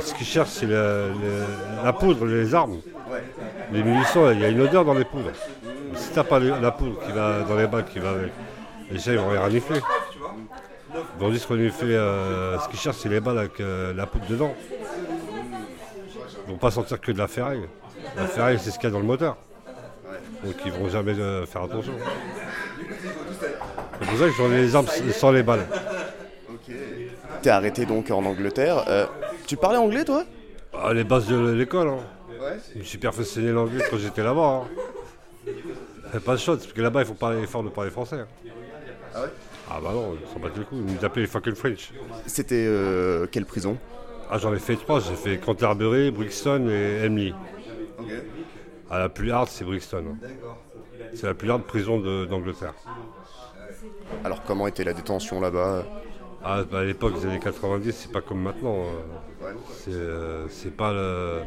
ce 0.00 0.14
qu'ils 0.14 0.26
cherchent, 0.26 0.49
c'est 0.49 0.67
la, 0.67 1.93
poudre, 1.93 2.25
les 2.25 2.55
armes. 2.55 2.81
Les 3.73 3.83
munitions, 3.83 4.31
il 4.31 4.41
y 4.41 4.45
a 4.45 4.49
une 4.49 4.62
odeur 4.62 4.87
dans 4.87 4.95
les 4.95 5.05
poudres. 5.05 5.33
Si 5.97 6.11
t'as 6.12 6.25
pas 6.25 6.38
la 6.41 6.71
poudre 6.71 6.99
qui 7.05 7.12
va 7.12 7.43
dans 7.43 7.57
les 7.57 7.67
balles 7.67 7.85
les 8.91 8.99
chiens 8.99 9.12
ils 9.12 9.19
vont 9.19 9.29
rien 9.29 9.41
renifler. 9.41 9.81
Ils 10.95 11.21
vont 11.21 11.33
juste 11.33 11.49
euh, 11.50 12.59
ce 12.59 12.69
qu'ils 12.69 12.79
cherchent, 12.79 12.97
c'est 12.99 13.09
les 13.09 13.21
balles 13.21 13.38
avec 13.38 13.61
euh, 13.61 13.93
la 13.93 14.07
poudre 14.07 14.26
dedans. 14.26 14.55
Ils 16.47 16.53
vont 16.53 16.59
pas 16.59 16.71
sentir 16.71 17.00
que 17.00 17.12
de 17.12 17.19
la 17.19 17.29
ferraille. 17.29 17.67
La 18.17 18.26
ferraille, 18.26 18.59
c'est 18.59 18.71
ce 18.71 18.79
qu'il 18.79 18.88
y 18.88 18.93
a 18.93 18.93
dans 18.93 19.00
le 19.00 19.07
moteur. 19.07 19.37
Donc 20.44 20.54
ils 20.66 20.72
vont 20.72 20.88
jamais 20.88 21.18
euh, 21.18 21.46
faire 21.46 21.62
attention. 21.62 21.94
C'est 24.00 24.08
pour 24.08 24.18
ça 24.18 24.24
que 24.26 24.32
j'en 24.36 24.52
ai 24.52 24.62
les 24.62 24.76
armes 24.76 24.86
sans 25.12 25.32
les 25.32 25.42
balles. 25.42 25.66
T'es 27.42 27.50
arrêté 27.50 27.86
donc 27.86 28.10
en 28.10 28.24
Angleterre. 28.24 28.84
Euh, 28.88 29.06
tu 29.46 29.56
parlais 29.56 29.78
anglais 29.78 30.04
toi? 30.04 30.24
Ah, 30.72 30.92
Les 30.92 31.04
bases 31.04 31.26
de 31.26 31.52
l'école. 31.52 31.88
Hein. 31.88 31.98
Je 32.74 32.78
me 32.80 32.84
suis 32.84 32.98
perfectionné 32.98 33.52
l'anglais 33.52 33.84
quand 33.90 33.96
j'étais 33.98 34.22
là-bas. 34.22 34.64
Hein. 34.64 36.20
Pas 36.24 36.32
de 36.32 36.38
chance, 36.38 36.58
parce 36.58 36.72
que 36.72 36.80
là-bas 36.80 37.00
il 37.00 37.06
faut 37.06 37.14
parler 37.14 37.46
fort 37.46 37.62
de 37.62 37.70
parler 37.70 37.90
français. 37.90 38.16
Hein. 38.16 38.26
Ah 39.14 39.22
ouais? 39.22 39.28
Ah 39.70 39.78
bah 39.82 39.90
non, 39.92 40.14
s'en 40.32 40.40
battent 40.40 40.58
le 40.58 40.64
coup, 40.64 40.76
ils 40.76 40.94
nous 40.94 41.04
appelaient 41.04 41.22
les 41.22 41.28
fucking 41.28 41.54
French. 41.54 41.90
C'était 42.26 42.66
euh, 42.66 43.26
quelle 43.30 43.46
prison? 43.46 43.78
Ah 44.30 44.38
j'en 44.38 44.52
ai 44.54 44.58
fait 44.58 44.76
trois, 44.76 45.00
j'ai 45.00 45.14
fait 45.14 45.38
Canterbury, 45.38 46.10
Brixton 46.10 46.68
et 46.68 47.04
Emily. 47.04 47.34
Ok. 47.98 48.06
Ah, 48.91 48.99
la 48.99 49.09
plus 49.09 49.31
hard 49.33 49.49
c'est 49.49 49.64
Brixton. 49.64 50.17
C'est 51.14 51.26
la 51.26 51.35
plus 51.35 51.50
hard 51.50 51.62
prison 51.62 51.99
d'Angleterre. 52.26 52.75
Alors 54.25 54.43
comment 54.45 54.67
était 54.67 54.85
la 54.85 54.93
détention 54.93 55.41
là-bas? 55.41 55.85
Ah, 56.47 56.62
bah, 56.71 56.81
à 56.81 56.85
l'époque 56.85 57.19
des 57.19 57.26
années 57.26 57.41
90, 57.41 57.93
c'est 57.93 58.12
pas 58.12 58.21
comme 58.21 58.43
maintenant. 58.43 58.85
Hein. 58.85 59.55
Euh, 59.88 60.47
c'est 60.50 60.76
pas 60.76 60.93
le. 60.93 61.41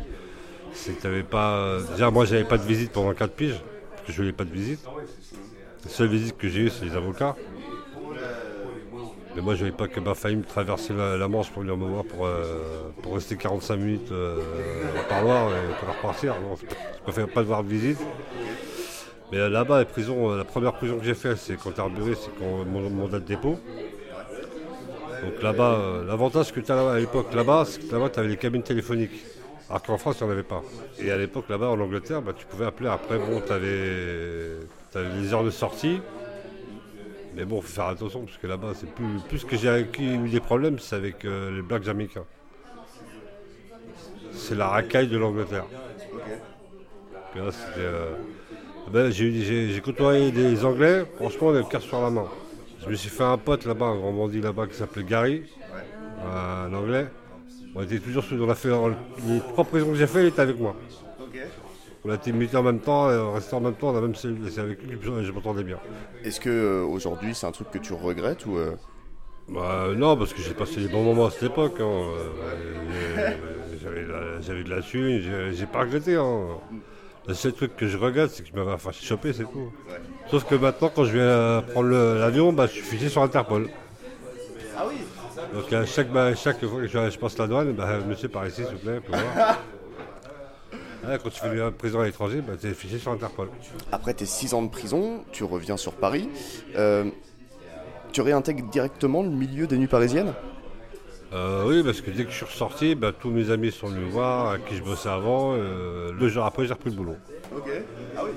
C'est 0.73 0.99
pas. 1.23 1.77
Déjà, 1.91 2.09
moi, 2.09 2.25
j'avais 2.25 2.43
pas 2.43 2.57
de 2.57 2.63
visite 2.63 2.91
pendant 2.91 3.13
4 3.13 3.31
piges, 3.31 3.61
parce 3.91 4.07
que 4.07 4.11
je 4.11 4.21
n'avais 4.21 4.33
pas 4.33 4.43
de 4.43 4.49
visite. 4.49 4.83
La 5.83 5.89
seule 5.89 6.07
visite 6.07 6.37
que 6.37 6.49
j'ai 6.49 6.61
eue, 6.61 6.69
c'est 6.69 6.85
les 6.85 6.95
avocats. 6.95 7.35
Mais 9.37 9.43
moi, 9.43 9.53
je 9.53 9.65
n'avais 9.65 9.77
pas 9.77 9.87
que 9.87 9.99
ma 9.99 10.15
famille 10.15 10.41
traverser 10.41 10.93
la, 10.95 11.27
Manche 11.27 11.51
pour 11.51 11.61
venir 11.61 11.77
me 11.77 11.85
voir 11.85 12.03
pour, 12.05 12.25
euh, 12.25 12.89
pour 13.03 13.13
rester 13.13 13.35
45 13.35 13.75
minutes 13.75 14.11
euh, 14.11 14.41
au 14.99 15.07
parloir 15.07 15.51
et 15.51 15.79
pour 15.79 15.95
repartir. 15.95 16.33
je 16.59 17.03
préfère 17.03 17.27
pas 17.27 17.41
devoir 17.41 17.63
de 17.63 17.69
visite. 17.69 17.99
Mais 19.31 19.47
là-bas, 19.47 19.77
la, 19.77 19.85
prison, 19.85 20.35
la 20.35 20.43
première 20.43 20.73
prison 20.73 20.97
que 20.97 21.05
j'ai 21.05 21.13
faite, 21.13 21.37
c'est 21.37 21.53
quand 21.53 21.65
Canterbury, 21.69 22.15
c'est 22.19 22.31
mon 22.43 22.89
mandat 22.89 23.19
de 23.19 23.25
dépôt. 23.25 23.59
Donc 25.23 25.43
là-bas, 25.43 25.73
euh, 25.75 26.03
l'avantage 26.03 26.51
que 26.51 26.59
tu 26.59 26.71
as 26.71 26.89
à 26.89 26.97
l'époque 26.97 27.31
là-bas, 27.35 27.65
c'est 27.67 27.87
que 27.87 27.93
là-bas, 27.93 28.09
tu 28.09 28.19
avais 28.19 28.29
les 28.29 28.37
cabines 28.37 28.63
téléphoniques. 28.63 29.23
Alors 29.69 29.83
qu'en 29.83 29.99
France, 29.99 30.17
il 30.19 30.23
n'y 30.23 30.29
en 30.31 30.33
avait 30.33 30.41
pas. 30.41 30.63
Et 30.97 31.11
à 31.11 31.17
l'époque, 31.17 31.45
là-bas, 31.47 31.67
en 31.67 31.79
Angleterre, 31.79 32.23
bah, 32.23 32.33
tu 32.35 32.47
pouvais 32.47 32.65
appeler. 32.65 32.89
Après, 32.89 33.19
bon, 33.19 33.39
tu 33.45 33.53
avais, 33.53 34.57
les 34.95 35.31
heures 35.31 35.43
de 35.43 35.51
sortie. 35.51 36.01
Mais 37.37 37.45
bon, 37.45 37.57
il 37.57 37.61
faut 37.61 37.67
faire 37.67 37.85
attention, 37.85 38.21
parce 38.21 38.37
que 38.37 38.47
là-bas, 38.47 38.73
c'est 38.73 38.89
plus, 38.89 39.21
plus 39.29 39.43
que 39.45 39.55
j'ai 39.55 39.85
eu 39.99 40.27
des 40.27 40.39
problèmes, 40.39 40.79
c'est 40.79 40.95
avec 40.95 41.23
euh, 41.23 41.55
les 41.55 41.61
Blacks 41.61 41.83
jamaïcains. 41.83 42.25
C'est 44.33 44.55
la 44.55 44.67
racaille 44.67 45.07
de 45.07 45.19
l'Angleterre. 45.19 45.65
Euh, 47.77 48.15
ben, 48.91 49.11
j'ai 49.11 49.79
côtoyé 49.83 50.31
des 50.31 50.65
Anglais, 50.65 51.05
franchement, 51.17 51.47
on 51.47 51.49
avait 51.51 51.59
le 51.59 51.65
cœur 51.65 51.81
sur 51.81 52.01
la 52.01 52.09
main. 52.09 52.25
Je 52.81 52.89
me 52.89 52.95
suis 52.95 53.09
fait 53.09 53.23
un 53.23 53.37
pote 53.37 53.65
là-bas, 53.65 53.85
un 53.85 53.97
grand 53.97 54.13
bandit 54.13 54.41
là-bas 54.41 54.65
qui 54.65 54.73
s'appelait 54.73 55.03
Gary, 55.03 55.43
un 56.25 56.73
anglais. 56.73 57.05
On 57.75 57.83
était 57.83 57.99
toujours 57.99 58.23
sous 58.23 58.35
dans 58.35 58.47
l'affaire. 58.47 58.79
Les 59.27 59.39
trois 59.39 59.63
prisons 59.63 59.91
que 59.91 59.95
j'ai 59.95 60.07
fait, 60.07 60.23
il 60.23 60.27
était 60.27 60.41
avec 60.41 60.59
moi. 60.59 60.75
On 62.07 62.11
a 62.11 62.15
été 62.15 62.31
mutés 62.31 62.55
en 62.55 62.63
même 62.63 62.79
temps, 62.79 63.09
on 63.09 63.33
restait 63.33 63.55
en 63.55 63.59
même 63.59 63.73
temps, 63.73 63.89
on 63.89 63.97
a 63.97 63.99
même 63.99 64.15
c'est 64.15 64.29
avec 64.59 64.81
lui, 64.81 64.97
je 65.01 65.31
m'entendais 65.33 65.63
bien. 65.63 65.77
Est-ce 66.23 66.39
que 66.39 66.49
euh, 66.49 66.85
aujourd'hui 66.85 67.35
c'est 67.35 67.45
un 67.45 67.51
truc 67.51 67.69
que 67.69 67.79
tu 67.79 67.91
regrettes 67.91 68.45
ou 68.45 68.55
euh? 68.55 68.75
bah, 69.49 69.87
Non, 69.93 70.15
parce 70.15 70.31
que 70.31 70.41
j'ai 70.41 70.53
passé 70.53 70.79
des 70.79 70.87
bons 70.87 71.03
moments 71.03 71.25
à 71.25 71.31
cette 71.31 71.51
époque. 71.51 71.81
Hein. 71.81 72.05
Euh, 73.85 74.39
j'avais 74.41 74.63
de 74.63 74.69
la 74.69 74.81
thune, 74.81 75.21
j'ai 75.51 75.65
pas 75.65 75.81
regretté. 75.81 76.15
Hein. 76.15 76.47
Le 77.27 77.33
seul 77.33 77.51
truc 77.51 77.75
que 77.75 77.87
je 77.87 77.97
regrette, 77.97 78.31
c'est 78.31 78.43
que 78.43 78.49
je 78.55 78.55
m'avais 78.57 78.77
fait 78.77 78.93
choper, 78.93 79.33
c'est 79.33 79.43
tout. 79.43 79.73
Sauf 80.31 80.45
que 80.45 80.55
maintenant, 80.55 80.89
quand 80.95 81.03
je 81.03 81.17
viens 81.17 81.61
prendre 81.73 81.89
l'avion, 81.89 82.53
bah, 82.53 82.67
je 82.67 82.71
suis 82.71 82.83
fixé 82.83 83.09
sur 83.09 83.21
Interpol. 83.21 83.67
Ah 84.77 84.85
oui 84.87 84.95
Donc 85.53 85.73
à 85.73 85.85
chaque, 85.85 86.09
bah, 86.09 86.33
chaque 86.35 86.65
fois 86.65 86.79
que 86.79 86.87
je, 86.87 87.17
passe 87.19 87.37
la 87.37 87.47
douane, 87.47 87.73
bah, 87.73 87.99
monsieur 88.07 88.29
par 88.29 88.47
ici, 88.47 88.63
s'il 88.63 88.75
vous 88.75 88.79
plaît, 88.79 89.01
pour 89.01 89.13
voir. 89.13 89.57
Quand 91.21 91.29
tu 91.29 91.39
fais 91.39 91.47
une 91.47 91.71
prison 91.71 92.01
à 92.01 92.05
l'étranger, 92.05 92.41
bah, 92.45 92.53
tu 92.59 92.67
es 92.67 92.73
fiché 92.73 92.97
sur 92.99 93.11
Interpol. 93.11 93.49
Après 93.91 94.13
tes 94.13 94.25
6 94.25 94.53
ans 94.53 94.61
de 94.61 94.69
prison, 94.69 95.23
tu 95.31 95.43
reviens 95.43 95.77
sur 95.77 95.93
Paris. 95.93 96.29
Euh, 96.75 97.05
tu 98.11 98.21
réintègres 98.21 98.67
directement 98.69 99.23
le 99.23 99.29
milieu 99.29 99.67
des 99.67 99.77
nuits 99.77 99.87
parisiennes? 99.87 100.33
Euh, 101.33 101.65
oui, 101.67 101.83
parce 101.83 101.99
que 102.01 102.09
dès 102.09 102.23
que 102.23 102.31
je 102.31 102.35
suis 102.37 102.45
ressorti, 102.45 102.95
bah, 102.95 103.11
tous 103.11 103.29
mes 103.29 103.51
amis 103.51 103.71
sont 103.71 103.87
venus 103.87 104.09
voir, 104.09 104.51
à 104.51 104.57
qui 104.59 104.75
je 104.75 104.83
bossais 104.83 105.09
avant. 105.09 105.53
Euh, 105.55 106.11
deux 106.17 106.29
jours 106.29 106.45
après, 106.45 106.65
j'ai 106.65 106.73
repris 106.73 106.89
le 106.89 106.95
boulot. 106.95 107.15
Ok. 107.55 107.69
Ah 108.15 108.21
oui. 108.23 108.31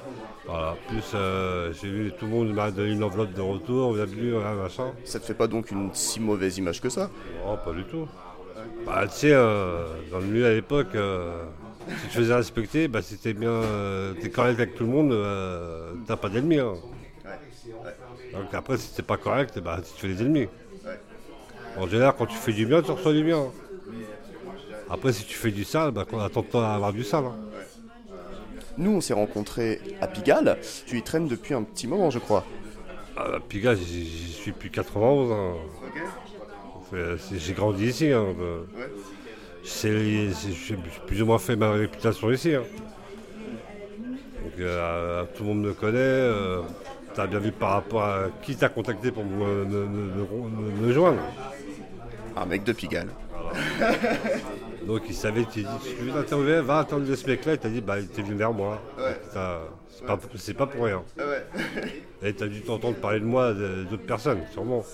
Voilà. 0.46 0.76
Plus, 0.88 1.04
euh, 1.14 1.72
j'ai 1.80 1.88
vu 1.88 2.12
tout 2.18 2.26
le 2.26 2.32
monde 2.32 2.52
m'a 2.52 2.72
donné 2.72 2.90
une 2.92 3.04
enveloppe 3.04 3.32
de 3.32 3.40
retour, 3.40 3.94
bienvenue, 3.94 4.34
un 4.36 4.54
machin. 4.54 4.92
Ça 5.04 5.20
te 5.20 5.24
fait 5.24 5.34
pas 5.34 5.46
donc 5.46 5.70
une 5.70 5.90
si 5.92 6.18
mauvaise 6.18 6.58
image 6.58 6.80
que 6.80 6.88
ça? 6.88 7.10
Non, 7.46 7.56
pas 7.64 7.72
du 7.72 7.84
tout. 7.84 8.08
Bah, 8.84 9.06
tu 9.06 9.18
sais, 9.18 9.32
dans 9.32 10.18
le 10.18 10.24
milieu 10.26 10.46
à 10.46 10.52
l'époque, 10.52 10.96
si 11.88 12.08
tu 12.08 12.16
faisais 12.16 12.34
respecter, 12.34 12.88
bah, 12.88 13.02
si 13.02 13.16
t'es 13.16 13.32
bien, 13.32 13.60
t'es 14.20 14.30
correct 14.30 14.54
avec 14.54 14.75
tout 14.75 14.84
le 14.84 14.90
monde, 14.90 15.16
t'as 16.06 16.16
pas 16.16 16.28
d'ennemis. 16.28 16.58
Hein. 16.58 16.75
Donc 18.32 18.52
après, 18.52 18.76
si 18.78 18.94
t'es 18.94 19.02
pas 19.02 19.16
correct, 19.16 19.58
bah, 19.58 19.80
tu 19.82 20.00
fais 20.00 20.14
des 20.14 20.22
ennemis. 20.22 20.49
En 21.76 21.87
général, 21.88 22.14
quand 22.18 22.26
tu 22.26 22.37
fais 22.37 22.52
du 22.52 22.66
bien, 22.66 22.82
tu 22.82 22.90
reçois 22.90 23.12
du 23.12 23.25
bien. 23.25 23.46
Après, 24.88 25.12
si 25.12 25.25
tu 25.25 25.34
fais 25.34 25.50
du 25.52 25.64
sale, 25.64 25.92
bah, 25.92 26.04
attends-toi 26.20 26.66
à 26.66 26.75
avoir 26.75 26.92
du 26.92 27.04
sale. 27.04 27.25
Hein. 27.25 27.37
Nous, 28.76 28.90
on 28.90 29.00
s'est 29.00 29.14
rencontrés 29.14 29.80
à 30.00 30.06
Pigalle. 30.06 30.58
Tu 30.87 30.99
y 30.99 31.02
traînes 31.02 31.28
depuis 31.28 31.54
un 31.54 31.62
petit 31.62 31.87
moment, 31.87 32.10
je 32.10 32.18
crois. 32.18 32.44
À 33.16 33.38
Pigalle, 33.40 33.76
j'y 33.76 34.32
suis 34.32 34.52
depuis 34.52 34.70
91. 34.70 35.32
Hein. 35.32 35.54
J'ai 37.32 37.52
grandi 37.52 37.87
ici. 37.87 38.10
Hein. 38.10 38.34
J'ai 39.64 40.30
plus 41.06 41.22
ou 41.22 41.26
moins 41.26 41.38
fait 41.38 41.56
ma 41.56 41.72
réputation 41.72 42.30
ici. 42.30 42.52
Donc, 42.52 42.64
euh, 44.58 45.24
tout 45.34 45.42
le 45.42 45.48
monde 45.48 45.62
me 45.62 45.72
connaît. 45.72 45.98
Euh, 45.98 46.62
tu 47.14 47.20
as 47.20 47.26
bien 47.26 47.38
vu 47.38 47.52
par 47.52 47.70
rapport 47.72 48.02
à 48.02 48.24
qui 48.42 48.56
t'a 48.56 48.68
contacté 48.68 49.10
pour 49.10 49.24
me 49.24 50.92
joindre. 50.92 51.20
Un 52.36 52.46
mec 52.46 52.64
de 52.64 52.72
Pigalle. 52.72 53.08
Donc 54.86 55.02
il 55.08 55.14
savait, 55.14 55.44
tu 55.44 55.60
dit, 55.60 55.68
si 55.82 55.94
tu 55.94 56.04
veux 56.04 56.12
t'interviewer, 56.12 56.60
va 56.62 56.78
attendre 56.78 57.12
ce 57.14 57.26
mec-là, 57.26 57.52
il 57.54 57.58
t'a 57.58 57.68
dit, 57.68 57.80
bah 57.80 57.98
il 57.98 58.06
était 58.06 58.22
venu 58.22 58.34
vers 58.34 58.52
moi. 58.52 58.80
C'est 60.36 60.54
pas, 60.54 60.66
pour 60.66 60.84
rien. 60.84 61.02
Et 62.22 62.34
tu 62.34 62.44
as 62.44 62.48
dû 62.48 62.62
t'entendre 62.62 62.96
parler 62.96 63.20
de 63.20 63.24
moi 63.24 63.52
d'autres 63.52 64.06
personnes, 64.06 64.40
sûrement. 64.52 64.84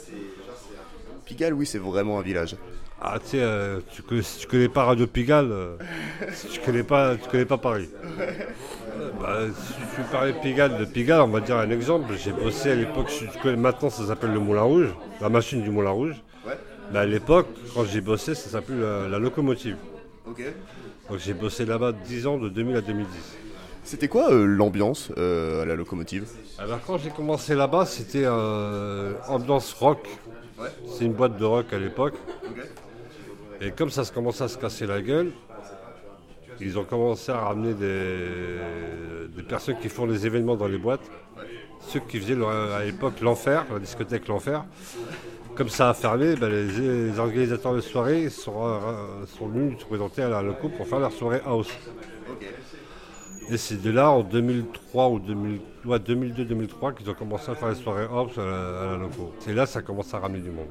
Pigalle, 1.25 1.55
oui, 1.55 1.67
c'est 1.67 1.79
vraiment 1.79 2.19
un 2.19 2.23
village. 2.23 2.57
Ah, 3.01 3.19
tu 3.21 3.29
sais, 3.31 3.43
euh, 3.43 3.81
tu 3.93 4.03
connais, 4.03 4.23
si 4.23 4.39
tu 4.41 4.47
connais 4.47 4.69
pas 4.69 4.85
Radio 4.85 5.07
Pigalle, 5.07 5.51
euh, 5.53 5.77
si 6.33 6.49
tu 6.49 6.61
connais 6.61 6.83
pas, 6.83 7.17
tu 7.17 7.29
connais 7.29 7.45
pas 7.45 7.59
Paris. 7.59 7.89
Bah, 9.21 9.41
si 9.55 9.73
tu 9.95 10.03
parlais 10.11 10.33
Pigalle, 10.33 10.79
de 10.79 10.85
Pigalle, 10.87 11.21
on 11.21 11.29
va 11.29 11.41
dire 11.41 11.57
un 11.57 11.71
exemple. 11.71 12.15
J'ai 12.17 12.33
bossé 12.33 12.71
à 12.71 12.75
l'époque, 12.75 13.09
je- 13.11 13.27
tu 13.27 13.39
connais- 13.39 13.57
maintenant 13.57 13.91
ça 13.91 14.07
s'appelle 14.07 14.33
le 14.33 14.41
Moulin 14.41 14.63
Rouge, 14.63 14.89
la 15.21 15.29
machine 15.29 15.63
du 15.63 15.71
Moulin 15.71 15.91
Rouge. 15.91 16.15
Ouais. 16.47 16.55
Mais 16.93 16.99
à 17.01 17.05
l'époque, 17.07 17.49
quand 17.75 17.85
j'ai 17.85 18.01
bossé, 18.01 18.35
ça 18.35 18.49
s'appelait 18.49 18.81
la, 18.81 19.09
la 19.09 19.19
locomotive. 19.19 19.77
Ok. 20.27 20.43
Donc 21.11 21.19
j'ai 21.19 21.35
bossé 21.35 21.67
là-bas 21.67 21.93
10 21.93 22.27
ans, 22.27 22.39
de 22.39 22.49
2000 22.49 22.77
à 22.77 22.81
2010. 22.81 23.37
C'était 23.85 24.09
quoi 24.09 24.33
euh, 24.33 24.45
l'ambiance 24.47 25.13
euh, 25.19 25.63
à 25.63 25.65
la 25.67 25.75
locomotive? 25.77 26.25
Alors 26.59 26.81
quand 26.85 26.97
j'ai 26.99 27.11
commencé 27.11 27.55
là-bas, 27.55 27.85
c'était 27.87 28.25
euh, 28.25 29.13
ambiance 29.29 29.73
rock. 29.75 30.09
Ouais. 30.59 30.69
C'est 30.91 31.05
une 31.05 31.13
boîte 31.13 31.37
de 31.37 31.45
rock 31.45 31.67
à 31.73 31.79
l'époque. 31.79 32.15
Et 33.61 33.71
comme 33.71 33.91
ça 33.91 34.05
se 34.05 34.13
commençait 34.13 34.45
à 34.45 34.49
se 34.49 34.59
casser 34.59 34.87
la 34.87 35.01
gueule, 35.01 35.33
ils 36.61 36.79
ont 36.79 36.85
commencé 36.85 37.33
à 37.33 37.41
ramener 37.41 37.75
des, 37.75 39.43
personnes 39.43 39.79
qui 39.81 39.89
font 39.89 40.07
des 40.07 40.27
événements 40.27 40.57
dans 40.57 40.67
les 40.67 40.79
boîtes. 40.79 41.09
Ceux 41.89 42.01
qui 42.01 42.19
faisaient 42.19 42.37
à 42.45 42.85
l'époque 42.85 43.21
l'enfer, 43.21 43.65
la 43.73 43.79
discothèque 43.79 44.27
l'enfer. 44.29 44.65
Comme 45.55 45.69
ça 45.69 45.89
a 45.89 45.95
fermé, 45.95 46.37
ben, 46.37 46.51
les, 46.51 47.19
organisateurs 47.19 47.75
de 47.75 47.81
soirée 47.81 48.29
sont, 48.29 48.67
euh, 48.67 49.25
sont 49.39 49.49
venus 49.49 49.79
se 49.79 49.87
présenter 49.87 50.23
à 50.23 50.29
la 50.29 50.43
loco 50.43 50.69
pour 50.69 50.87
faire 50.87 50.99
leur 50.99 51.13
soirée 51.13 51.41
house. 51.47 51.73
Et 53.49 53.57
c'est 53.57 53.81
de 53.81 53.91
là, 53.91 54.11
en 54.11 54.23
2003 54.23 55.09
ou 55.09 55.19
2000 55.21 55.61
ouais, 55.85 55.99
2002-2003, 55.99 56.95
qu'ils 56.95 57.09
ont 57.09 57.15
commencé 57.15 57.49
à 57.51 57.55
faire 57.55 57.69
les 57.69 57.77
soirées 57.77 58.07
house 58.11 58.37
à 58.39 58.45
la, 58.45 58.97
loco. 58.99 59.33
C'est 59.39 59.55
là 59.55 59.65
que 59.67 59.71
ça 59.71 59.83
commence 59.83 60.13
à 60.15 60.19
ramener 60.19 60.41
du 60.41 60.51
monde. 60.51 60.67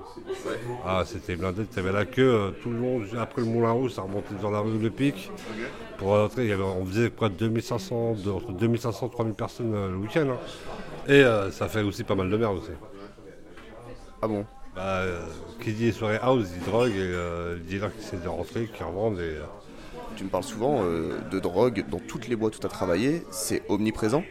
Ah, 0.85 1.03
c'était 1.05 1.37
blindé, 1.37 1.63
tu 1.71 1.79
avais 1.79 1.93
la 1.93 2.05
queue 2.05 2.21
euh, 2.33 2.51
tout 2.61 2.69
le 2.71 2.77
long, 2.79 3.01
après 3.17 3.41
le 3.41 3.47
Moulin 3.47 3.71
Rouge, 3.71 3.91
ça 3.93 4.01
remontait 4.01 4.35
dans 4.41 4.51
la 4.51 4.59
rue 4.59 4.77
Le 4.77 4.89
Pic. 4.89 5.31
Pour 5.97 6.09
rentrer, 6.09 6.43
il 6.43 6.49
y 6.49 6.51
avait- 6.51 6.63
on 6.63 6.85
faisait 6.85 7.09
quoi, 7.11 7.29
2500, 7.29 8.15
de- 8.15 8.29
entre 8.31 8.51
2500 8.51 9.07
et 9.07 9.11
3000 9.11 9.33
personnes 9.35 9.73
euh, 9.73 9.91
le 9.91 9.95
week-end. 9.97 10.27
hein. 10.31 10.37
Et 11.07 11.23
euh, 11.23 11.51
ça 11.51 11.69
fait 11.69 11.81
aussi 11.81 12.03
pas 12.03 12.15
mal 12.15 12.29
de 12.29 12.35
merde 12.35 12.57
aussi. 12.57 12.71
Ah 14.21 14.27
bon? 14.27 14.45
Bah, 14.75 14.81
euh, 15.03 15.21
qui 15.61 15.71
dit 15.71 15.93
soirée 15.93 16.19
house, 16.21 16.49
dit 16.49 16.65
drogue, 16.65 16.91
et 16.91 16.95
euh, 16.99 17.55
dit 17.57 17.79
là 17.79 17.87
qui 17.89 17.99
essaient 17.99 18.17
de 18.21 18.27
rentrer, 18.27 18.65
qui 18.67 18.83
revendent. 18.83 19.19
Et, 19.19 19.37
euh, 19.37 19.43
Tu 20.15 20.23
me 20.23 20.29
parles 20.29 20.43
souvent 20.43 20.81
euh, 20.83 21.17
de 21.31 21.39
drogue 21.39 21.85
dans 21.89 21.99
toutes 21.99 22.27
les 22.27 22.35
boîtes 22.35 22.55
où 22.55 22.59
tu 22.59 22.65
as 22.65 22.69
travaillé, 22.69 23.23
c'est 23.31 23.61
omniprésent? 23.69 24.23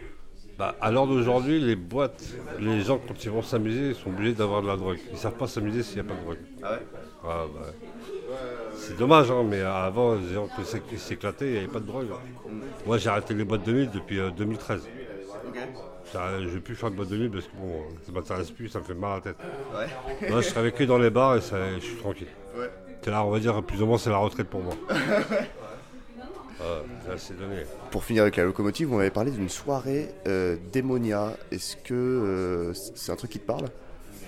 Bah, 0.59 0.77
à 0.81 0.91
l'heure 0.93 1.07
d'aujourd'hui, 1.07 1.61
les 1.61 1.75
boîtes, 1.77 2.23
les 2.61 2.81
gens, 2.83 2.99
quand 3.07 3.25
ils 3.25 3.31
vont 3.31 3.43
s'amuser, 3.43 3.89
ils 3.91 3.95
sont 3.95 4.11
obligés 4.11 4.33
d'avoir 4.35 4.63
de 4.63 4.69
la 4.69 4.77
drogue. 4.77 4.99
Ils 5.09 5.15
ne 5.15 5.19
savent 5.19 5.35
pas 5.35 5.49
s'amuser 5.49 5.83
s'il 5.83 5.97
n'y 5.97 6.01
a 6.03 6.05
pas 6.05 6.15
de 6.15 6.25
drogue. 6.25 6.39
Ah 6.63 6.73
ouais? 6.73 6.79
Ah, 7.27 7.45
bah, 7.53 8.37
c'est 8.77 8.97
dommage, 8.97 9.31
hein, 9.31 9.43
mais 9.49 9.61
avant, 9.63 10.15
les 10.15 10.33
gens 10.35 10.49
qui 10.55 10.63
s'éc- 10.63 10.87
qui 10.89 10.99
s'éclataient, 10.99 11.47
il 11.47 11.53
n'y 11.53 11.59
avait 11.59 11.67
pas 11.67 11.81
de 11.81 11.87
drogue. 11.87 12.07
Moi, 12.87 12.99
j'ai 12.99 13.09
arrêté 13.09 13.35
les 13.35 13.45
boîtes 13.45 13.65
de 13.65 13.73
nuit 13.73 13.89
depuis 13.93 14.21
euh, 14.21 14.31
2013. 14.31 14.83
Ça, 16.13 16.41
Je 16.41 16.47
vais 16.49 16.61
plus 16.61 16.77
faire 16.77 16.91
de 16.91 16.97
boîte 16.97 17.09
de 17.09 17.17
nuit 17.17 17.29
parce 17.29 17.47
que 17.47 17.57
bon, 17.57 17.83
ça 18.05 18.13
ne 18.13 18.17
m'intéresse 18.17 18.51
plus, 18.53 18.69
ça 18.69 18.79
me 18.79 18.85
fait 18.85 18.95
mal 18.95 19.11
à 19.13 19.15
la 19.17 19.21
tête. 19.23 19.37
Ouais. 19.75 20.29
Moi, 20.31 20.41
je 20.41 20.51
travaille 20.51 20.73
que 20.73 20.85
dans 20.85 20.99
les 20.99 21.11
bars 21.11 21.37
et 21.37 21.41
ça, 21.41 21.57
je 21.75 21.81
suis 21.85 21.97
tranquille. 21.97 22.29
Ouais. 22.57 22.71
C'est 23.03 23.11
là, 23.11 23.25
on 23.25 23.31
va 23.31 23.39
dire, 23.41 23.61
plus 23.63 23.83
ou 23.83 23.87
moins, 23.87 23.99
c'est 23.99 24.11
la 24.11 24.17
retraite 24.19 24.49
pour 24.49 24.63
moi. 24.63 24.73
Ah, 26.61 26.83
là, 27.09 27.15
c'est 27.19 27.37
donné. 27.39 27.63
Pour 27.91 28.05
finir 28.05 28.23
avec 28.23 28.37
la 28.37 28.45
locomotive, 28.45 28.93
on 28.93 28.99
avait 28.99 29.11
parlé 29.11 29.31
d'une 29.31 29.49
soirée 29.49 30.09
euh, 30.27 30.57
démonia. 30.73 31.37
Est-ce 31.51 31.77
que 31.77 31.95
euh, 31.95 32.73
c'est 32.75 33.13
un 33.13 33.17
truc 33.17 33.31
qui 33.33 33.39
te 33.41 33.47
parle? 33.47 33.65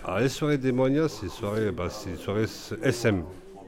Alors, 0.05 0.19
les 0.21 0.29
soirées 0.29 0.59
démonia, 0.59 1.09
c'est 1.09 1.29
soirées, 1.29 1.71
bah, 1.71 1.89
c'est 1.91 2.11
une 2.11 2.19
soirée 2.19 2.47
SM. 2.83 3.23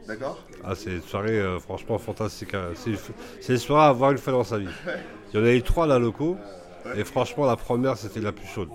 D'accord. 0.06 0.42
Ah, 0.64 0.74
c'est 0.74 0.90
une 0.90 1.02
soirée 1.02 1.38
euh, 1.38 1.58
franchement 1.60 1.98
fantastique. 1.98 2.54
hein. 2.54 2.70
C'est 2.74 2.92
c'est 3.40 3.52
une 3.52 3.58
soirée 3.58 3.86
à 3.86 3.88
avoir 3.88 4.10
une 4.12 4.18
fois 4.18 4.32
dans 4.32 4.44
sa 4.44 4.58
vie. 4.58 4.68
Il 5.34 5.40
y 5.40 5.42
en 5.42 5.46
a 5.46 5.52
eu 5.52 5.62
trois 5.62 5.86
là 5.86 5.98
locaux. 5.98 6.36
Et 6.96 7.04
franchement, 7.04 7.44
la 7.44 7.56
première, 7.56 7.96
c'était 7.98 8.20
la 8.20 8.32
plus 8.32 8.46
chaude. 8.46 8.70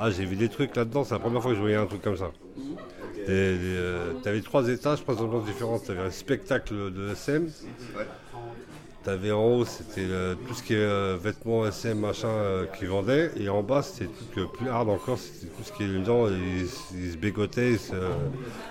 Ah, 0.00 0.10
j'ai 0.10 0.24
vu 0.24 0.34
des 0.36 0.48
trucs 0.48 0.74
là-dedans. 0.74 1.04
C'est 1.04 1.14
la 1.14 1.20
première 1.20 1.40
fois 1.40 1.52
que 1.52 1.56
je 1.56 1.60
voyais 1.60 1.76
un 1.76 1.86
truc 1.86 2.02
comme 2.02 2.16
ça. 2.16 2.32
Tu 3.26 3.30
avais 4.28 4.40
trois 4.42 4.68
étages, 4.68 5.00
trois 5.02 5.20
ambiances 5.22 5.44
différentes. 5.44 5.84
Tu 5.84 5.92
avais 5.92 6.00
un 6.00 6.10
spectacle 6.10 6.74
de 6.92 7.10
SM. 7.12 7.48
Haut, 9.08 9.64
c'était 9.64 10.00
euh, 10.00 10.34
tout 10.46 10.54
ce 10.54 10.62
qui 10.62 10.72
est 10.74 10.78
euh, 10.78 11.16
vêtements 11.20 11.66
SM, 11.66 11.98
machin, 11.98 12.28
euh, 12.28 12.66
qui 12.66 12.86
vendait. 12.86 13.30
Et 13.36 13.48
en 13.48 13.62
bas, 13.62 13.82
c'était 13.82 14.06
tout 14.06 14.40
euh, 14.40 14.46
plus 14.46 14.68
hard 14.68 14.88
encore. 14.88 15.18
C'était 15.18 15.46
tout 15.46 15.62
ce 15.62 15.72
qui 15.72 15.82
est 15.82 15.86
les 15.86 16.04
gens, 16.04 16.26
ils, 16.28 16.62
ils 16.94 17.12
se 17.12 17.16
bégotaient. 17.16 17.76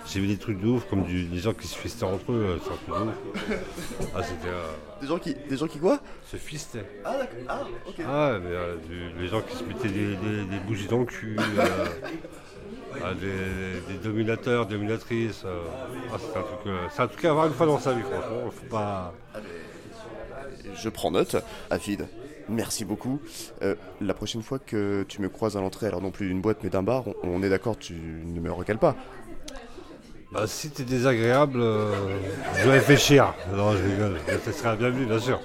J'ai 0.08 0.19
vu 0.19 0.28
des 0.28 0.38
trucs 0.38 0.60
de 0.60 0.67
ouf, 0.67 0.86
comme 0.89 1.04
du- 1.04 1.26
des 1.26 1.38
gens 1.39 1.54
qui 1.54 1.67
se 1.67 1.78
fistaient 1.78 2.06
entre 2.06 2.32
eux. 2.32 2.60
C'est 2.63 2.72
un 2.72 2.76
truc 2.76 2.88
de 2.88 3.10
ouf. 3.10 3.60
Ah, 4.15 4.24
c'était. 4.24 4.54
Des 5.02 5.08
gens 5.08 5.17
qui, 5.19 5.36
des 5.50 5.58
gens 5.58 5.67
qui 5.67 5.80
quoi? 5.80 6.00
se 6.32 6.38
fistaient. 6.38 6.86
Ah 7.06 7.17
d'accord. 7.17 7.38
Ah 7.50 7.60
ok. 7.88 7.96
Ah, 8.08 8.39
mais, 8.41 8.88
du- 8.88 9.22
les 9.22 9.28
gens 9.28 9.41
qui 9.41 9.56
se 9.56 9.63
mettaient 9.63 9.89
des, 9.89 10.15
des- 10.15 10.46
des 10.46 10.60
bougies 10.65 10.88
dans 10.88 11.00
le 11.00 11.06
cul, 11.06 11.36
ah, 13.04 13.13
des, 13.13 13.93
des 13.93 14.00
dominateurs, 14.04 14.65
dominatrices. 14.65 15.43
euh, 15.46 15.62
ah, 16.13 16.17
c'est 16.19 16.38
un 16.39 16.41
truc, 16.43 16.60
euh, 16.67 16.78
c'est 16.91 17.02
un 17.02 17.08
truc 17.08 17.26
à 17.26 17.32
avoir 17.32 17.48
une 17.48 17.54
fois 17.54 17.65
dans 17.65 17.80
sa 17.80 17.93
vie, 17.93 18.02
franchement. 18.02 18.50
Faut 18.52 18.65
pas. 18.69 19.13
Je 20.75 20.89
prends 20.89 21.12
note. 21.12 21.36
Afid, 21.69 22.07
merci 22.49 22.86
beaucoup. 22.86 23.19
Euh, 23.62 23.75
la 24.01 24.13
prochaine 24.13 24.41
fois 24.41 24.59
que 24.59 25.05
tu 25.07 25.21
me 25.21 25.29
croises 25.29 25.57
à 25.57 25.62
l'entrée, 25.62 25.88
alors 25.88 26.01
non 26.01 26.12
plus 26.12 26.27
d'une 26.27 26.41
boîte 26.41 26.57
mais 26.63 26.69
d'un 26.69 26.83
bar, 26.83 27.07
on, 27.07 27.15
on 27.23 27.43
est 27.43 27.49
d'accord, 27.49 27.77
tu 27.77 27.93
ne 27.93 28.39
me 28.39 28.51
recales 28.51 28.79
pas. 28.79 28.95
Bah, 30.31 30.47
si 30.47 30.71
t'es 30.71 30.83
désagréable, 30.83 31.59
euh, 31.62 31.93
je 32.57 32.63
vais 32.65 32.71
réfléchir. 32.71 33.36
Non, 33.53 33.73
je 33.77 33.83
rigole. 33.83 34.17
Ce 34.43 34.51
sera 34.51 34.75
bienvenu, 34.75 35.05
bien 35.05 35.19
sûr. 35.19 35.39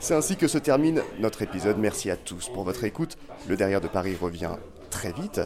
C'est 0.00 0.14
ainsi 0.14 0.36
que 0.36 0.48
se 0.48 0.56
termine 0.58 1.02
notre 1.18 1.42
épisode. 1.42 1.76
Merci 1.78 2.10
à 2.10 2.16
tous 2.16 2.48
pour 2.48 2.64
votre 2.64 2.84
écoute. 2.84 3.18
Le 3.46 3.56
Derrière 3.56 3.82
de 3.82 3.88
Paris 3.88 4.16
revient 4.18 4.52
très 4.90 5.12
vite. 5.12 5.42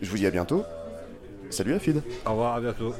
Je 0.00 0.10
vous 0.10 0.16
dis 0.16 0.26
à 0.26 0.30
bientôt. 0.30 0.64
Salut 1.50 1.74
Afid. 1.74 2.02
Au 2.24 2.30
revoir, 2.30 2.54
à 2.54 2.60
bientôt. 2.60 2.94